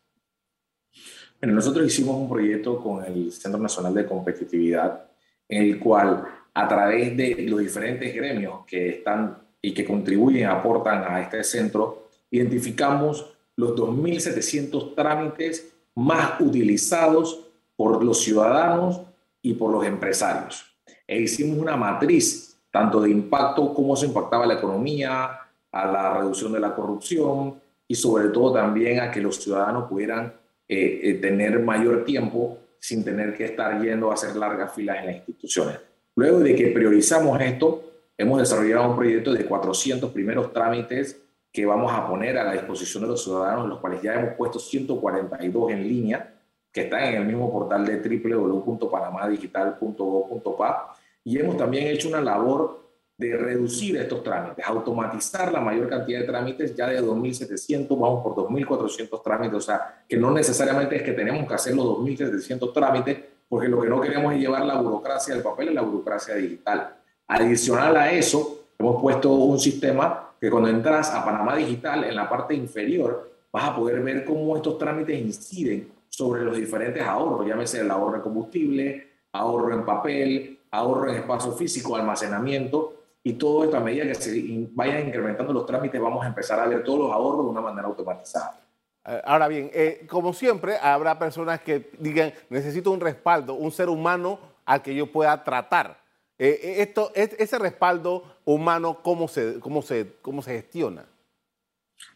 Bueno, 1.38 1.56
nosotros 1.56 1.86
hicimos 1.86 2.16
un 2.16 2.28
proyecto 2.28 2.80
con 2.80 3.04
el 3.04 3.30
Centro 3.32 3.60
Nacional 3.60 3.92
de 3.92 4.06
Competitividad 4.06 5.04
en 5.48 5.64
el 5.64 5.78
cual 5.78 6.24
a 6.54 6.68
través 6.68 7.16
de 7.16 7.46
los 7.48 7.60
diferentes 7.60 8.14
gremios 8.14 8.64
que 8.66 8.88
están 8.88 9.38
y 9.60 9.74
que 9.74 9.84
contribuyen, 9.84 10.48
aportan 10.48 11.04
a 11.04 11.20
este 11.20 11.44
centro, 11.44 12.08
identificamos 12.30 13.31
los 13.56 13.72
2.700 13.72 14.94
trámites 14.94 15.72
más 15.94 16.40
utilizados 16.40 17.48
por 17.76 18.02
los 18.04 18.20
ciudadanos 18.22 19.02
y 19.42 19.54
por 19.54 19.70
los 19.72 19.84
empresarios. 19.84 20.64
E 21.06 21.20
hicimos 21.20 21.58
una 21.58 21.76
matriz 21.76 22.56
tanto 22.70 23.00
de 23.02 23.10
impacto, 23.10 23.74
cómo 23.74 23.94
se 23.94 24.06
impactaba 24.06 24.46
la 24.46 24.54
economía, 24.54 25.38
a 25.72 25.86
la 25.86 26.18
reducción 26.18 26.52
de 26.52 26.60
la 26.60 26.74
corrupción 26.74 27.60
y 27.88 27.94
sobre 27.94 28.28
todo 28.28 28.52
también 28.52 29.00
a 29.00 29.10
que 29.10 29.20
los 29.20 29.36
ciudadanos 29.36 29.88
pudieran 29.88 30.34
eh, 30.68 31.00
eh, 31.02 31.14
tener 31.14 31.58
mayor 31.60 32.04
tiempo 32.04 32.58
sin 32.78 33.04
tener 33.04 33.34
que 33.34 33.44
estar 33.44 33.80
yendo 33.80 34.10
a 34.10 34.14
hacer 34.14 34.36
largas 34.36 34.74
filas 34.74 34.98
en 34.98 35.06
las 35.06 35.16
instituciones. 35.16 35.78
Luego 36.14 36.40
de 36.40 36.54
que 36.54 36.68
priorizamos 36.68 37.40
esto, 37.40 37.84
hemos 38.18 38.38
desarrollado 38.38 38.90
un 38.90 38.96
proyecto 38.96 39.32
de 39.32 39.46
400 39.46 40.10
primeros 40.10 40.52
trámites 40.52 41.20
que 41.52 41.66
vamos 41.66 41.92
a 41.92 42.08
poner 42.08 42.38
a 42.38 42.44
la 42.44 42.52
disposición 42.52 43.02
de 43.02 43.10
los 43.10 43.22
ciudadanos, 43.22 43.68
los 43.68 43.78
cuales 43.78 44.00
ya 44.00 44.14
hemos 44.14 44.32
puesto 44.34 44.58
142 44.58 45.72
en 45.72 45.86
línea, 45.86 46.32
que 46.72 46.84
están 46.84 47.04
en 47.04 47.16
el 47.16 47.26
mismo 47.26 47.52
portal 47.52 47.84
de 47.84 47.98
www.panamadigital.gov.pa. 47.98 50.96
Y 51.24 51.38
hemos 51.38 51.58
también 51.58 51.88
hecho 51.88 52.08
una 52.08 52.22
labor 52.22 52.80
de 53.18 53.36
reducir 53.36 53.98
estos 53.98 54.24
trámites, 54.24 54.64
automatizar 54.66 55.52
la 55.52 55.60
mayor 55.60 55.90
cantidad 55.90 56.20
de 56.20 56.26
trámites, 56.26 56.74
ya 56.74 56.88
de 56.88 57.02
2.700 57.02 57.86
vamos 57.90 58.22
por 58.22 58.34
2.400 58.34 59.22
trámites, 59.22 59.58
o 59.58 59.60
sea, 59.60 60.04
que 60.08 60.16
no 60.16 60.30
necesariamente 60.30 60.96
es 60.96 61.02
que 61.02 61.12
tenemos 61.12 61.46
que 61.46 61.52
hacer 61.54 61.76
los 61.76 61.84
2.700 61.98 62.72
trámites, 62.72 63.18
porque 63.48 63.68
lo 63.68 63.80
que 63.80 63.88
no 63.88 64.00
queremos 64.00 64.32
es 64.32 64.40
llevar 64.40 64.64
la 64.64 64.80
burocracia 64.80 65.34
del 65.34 65.42
papel 65.42 65.68
a 65.68 65.72
la 65.72 65.82
burocracia 65.82 66.34
digital. 66.34 66.96
Adicional 67.28 67.96
a 67.96 68.10
eso, 68.10 68.64
hemos 68.78 69.00
puesto 69.00 69.30
un 69.30 69.60
sistema 69.60 70.31
que 70.42 70.50
cuando 70.50 70.70
entras 70.70 71.14
a 71.14 71.24
Panamá 71.24 71.54
Digital, 71.54 72.02
en 72.02 72.16
la 72.16 72.28
parte 72.28 72.52
inferior, 72.52 73.30
vas 73.52 73.62
a 73.62 73.76
poder 73.76 74.02
ver 74.02 74.24
cómo 74.24 74.56
estos 74.56 74.76
trámites 74.76 75.16
inciden 75.16 75.92
sobre 76.08 76.42
los 76.42 76.56
diferentes 76.56 77.00
ahorros, 77.00 77.46
llámese 77.46 77.80
el 77.80 77.88
ahorro 77.88 78.16
de 78.16 78.22
combustible, 78.24 79.06
ahorro 79.30 79.72
en 79.72 79.84
papel, 79.84 80.58
ahorro 80.72 81.08
en 81.08 81.18
espacio 81.18 81.52
físico, 81.52 81.94
almacenamiento, 81.94 82.92
y 83.22 83.34
todo 83.34 83.62
esto 83.62 83.76
a 83.76 83.80
medida 83.80 84.02
que 84.02 84.16
se 84.16 84.68
vayan 84.72 85.06
incrementando 85.06 85.52
los 85.52 85.64
trámites, 85.64 86.00
vamos 86.00 86.24
a 86.24 86.26
empezar 86.26 86.58
a 86.58 86.66
ver 86.66 86.82
todos 86.82 86.98
los 86.98 87.12
ahorros 87.12 87.44
de 87.44 87.50
una 87.52 87.60
manera 87.60 87.86
automatizada. 87.86 88.58
Eh, 89.06 89.22
ahora 89.24 89.46
bien, 89.46 89.70
eh, 89.72 90.04
como 90.10 90.32
siempre, 90.32 90.76
habrá 90.76 91.20
personas 91.20 91.60
que 91.60 91.88
digan, 92.00 92.32
necesito 92.50 92.90
un 92.90 92.98
respaldo, 92.98 93.54
un 93.54 93.70
ser 93.70 93.88
humano 93.88 94.40
al 94.64 94.82
que 94.82 94.92
yo 94.92 95.06
pueda 95.06 95.44
tratar. 95.44 96.01
Eh, 96.44 96.82
esto, 96.82 97.12
ese 97.14 97.56
respaldo 97.56 98.24
humano, 98.44 98.98
¿cómo 99.00 99.28
se, 99.28 99.60
cómo, 99.60 99.80
se, 99.80 100.14
¿cómo 100.20 100.42
se 100.42 100.56
gestiona? 100.56 101.04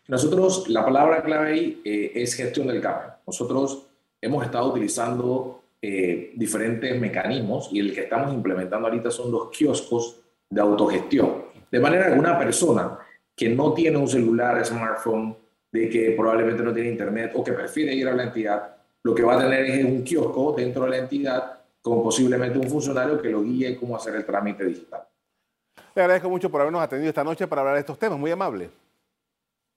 Nosotros, 0.09 0.69
la 0.69 0.85
palabra 0.85 1.23
clave 1.23 1.53
ahí 1.53 1.83
es 1.85 2.35
gestión 2.35 2.67
del 2.67 2.81
cambio. 2.81 3.13
Nosotros 3.25 3.87
hemos 4.21 4.45
estado 4.45 4.71
utilizando 4.71 5.63
diferentes 5.81 7.01
mecanismos 7.01 7.69
y 7.71 7.79
el 7.79 7.95
que 7.95 8.01
estamos 8.01 8.35
implementando 8.35 8.89
ahorita 8.89 9.13
son 9.13 9.31
los 9.31 9.51
kioscos 9.51 10.17
de 10.51 10.61
autogestión. 10.61 11.45
De 11.71 11.79
manera 11.79 12.13
que 12.13 12.19
una 12.19 12.37
persona 12.37 12.99
que 13.37 13.49
no 13.49 13.75
tiene 13.75 13.97
un 13.97 14.09
celular, 14.09 14.65
smartphone, 14.65 15.37
de 15.71 15.89
que 15.89 16.13
probablemente 16.13 16.65
no 16.65 16.73
tiene 16.73 16.91
internet 16.91 17.33
o 17.35 17.45
que 17.45 17.53
prefiere 17.53 17.95
ir 17.95 18.09
a 18.09 18.15
la 18.15 18.25
entidad, 18.25 18.77
lo 19.05 19.15
que 19.15 19.23
va 19.23 19.37
a 19.37 19.41
tener 19.41 19.67
es 19.67 19.85
un 19.85 20.03
kiosco 20.03 20.55
dentro 20.57 20.85
de 20.85 20.91
la 20.91 20.99
entidad 20.99 21.56
con 21.87 22.03
posiblemente 22.03 22.59
un 22.59 22.69
funcionario 22.69 23.23
que 23.23 23.29
lo 23.29 23.45
guíe 23.45 23.77
cómo 23.77 23.95
hacer 23.95 24.17
el 24.17 24.27
trámite 24.27 24.65
digital. 24.65 25.07
Le 25.95 26.03
agradezco 26.03 26.29
mucho 26.29 26.51
por 26.51 26.61
habernos 26.61 26.83
atendido 26.83 27.11
esta 27.11 27.23
noche 27.23 27.47
para 27.47 27.61
hablar 27.61 27.75
de 27.75 27.81
estos 27.81 27.97
temas, 27.97 28.19
muy 28.19 28.29
amable. 28.33 28.71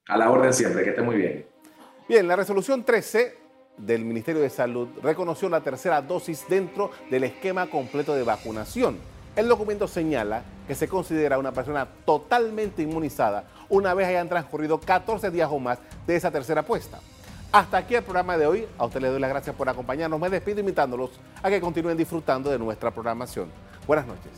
A 0.08 0.18
la 0.18 0.32
orden 0.32 0.52
siempre, 0.52 0.84
que 0.84 0.90
esté 0.90 1.04
muy 1.04 1.18
bien. 1.18 1.46
Bien, 2.08 2.28
la 2.28 2.36
resolución 2.36 2.84
13 2.84 3.38
del 3.78 4.06
Ministerio 4.06 4.42
de 4.42 4.50
Salud 4.50 4.88
reconoció 5.04 5.50
la 5.50 5.62
tercera 5.62 6.02
dosis 6.02 6.46
dentro 6.50 6.90
del 7.12 7.26
esquema 7.26 7.70
completo 7.70 8.16
de 8.16 8.24
vacunación. 8.24 8.98
El 9.36 9.48
documento 9.48 9.88
señala 9.88 10.42
que 10.68 10.74
se 10.74 10.88
considera 10.88 11.38
una 11.38 11.52
persona 11.52 11.88
totalmente 12.06 12.82
inmunizada 12.82 13.44
una 13.70 13.94
vez 13.94 14.08
hayan 14.08 14.28
transcurrido 14.28 14.80
14 14.80 15.30
días 15.30 15.50
o 15.52 15.60
más 15.60 15.78
de 16.08 16.16
esa 16.16 16.32
tercera 16.32 16.62
apuesta. 16.62 17.00
Hasta 17.52 17.78
aquí 17.78 17.96
el 17.96 18.04
programa 18.04 18.38
de 18.38 18.46
hoy. 18.46 18.68
A 18.78 18.86
usted 18.86 19.02
le 19.02 19.08
doy 19.08 19.20
las 19.20 19.30
gracias 19.30 19.56
por 19.56 19.68
acompañarnos. 19.70 20.20
Me 20.20 20.30
despido 20.30 20.60
invitándolos 20.60 21.12
a 21.42 21.50
que 21.50 21.60
continúen 21.60 21.98
disfrutando 21.98 22.50
de 22.50 22.60
nuestra 22.60 22.92
programación. 22.92 23.50
Buenas 23.88 24.06
noches. 24.06 24.32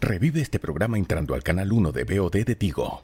Revive 0.00 0.42
este 0.42 0.58
programa 0.58 0.98
entrando 0.98 1.34
al 1.34 1.42
canal 1.42 1.72
1 1.72 1.92
de 1.92 2.04
BOD 2.04 2.44
de 2.44 2.54
Tigo. 2.56 3.00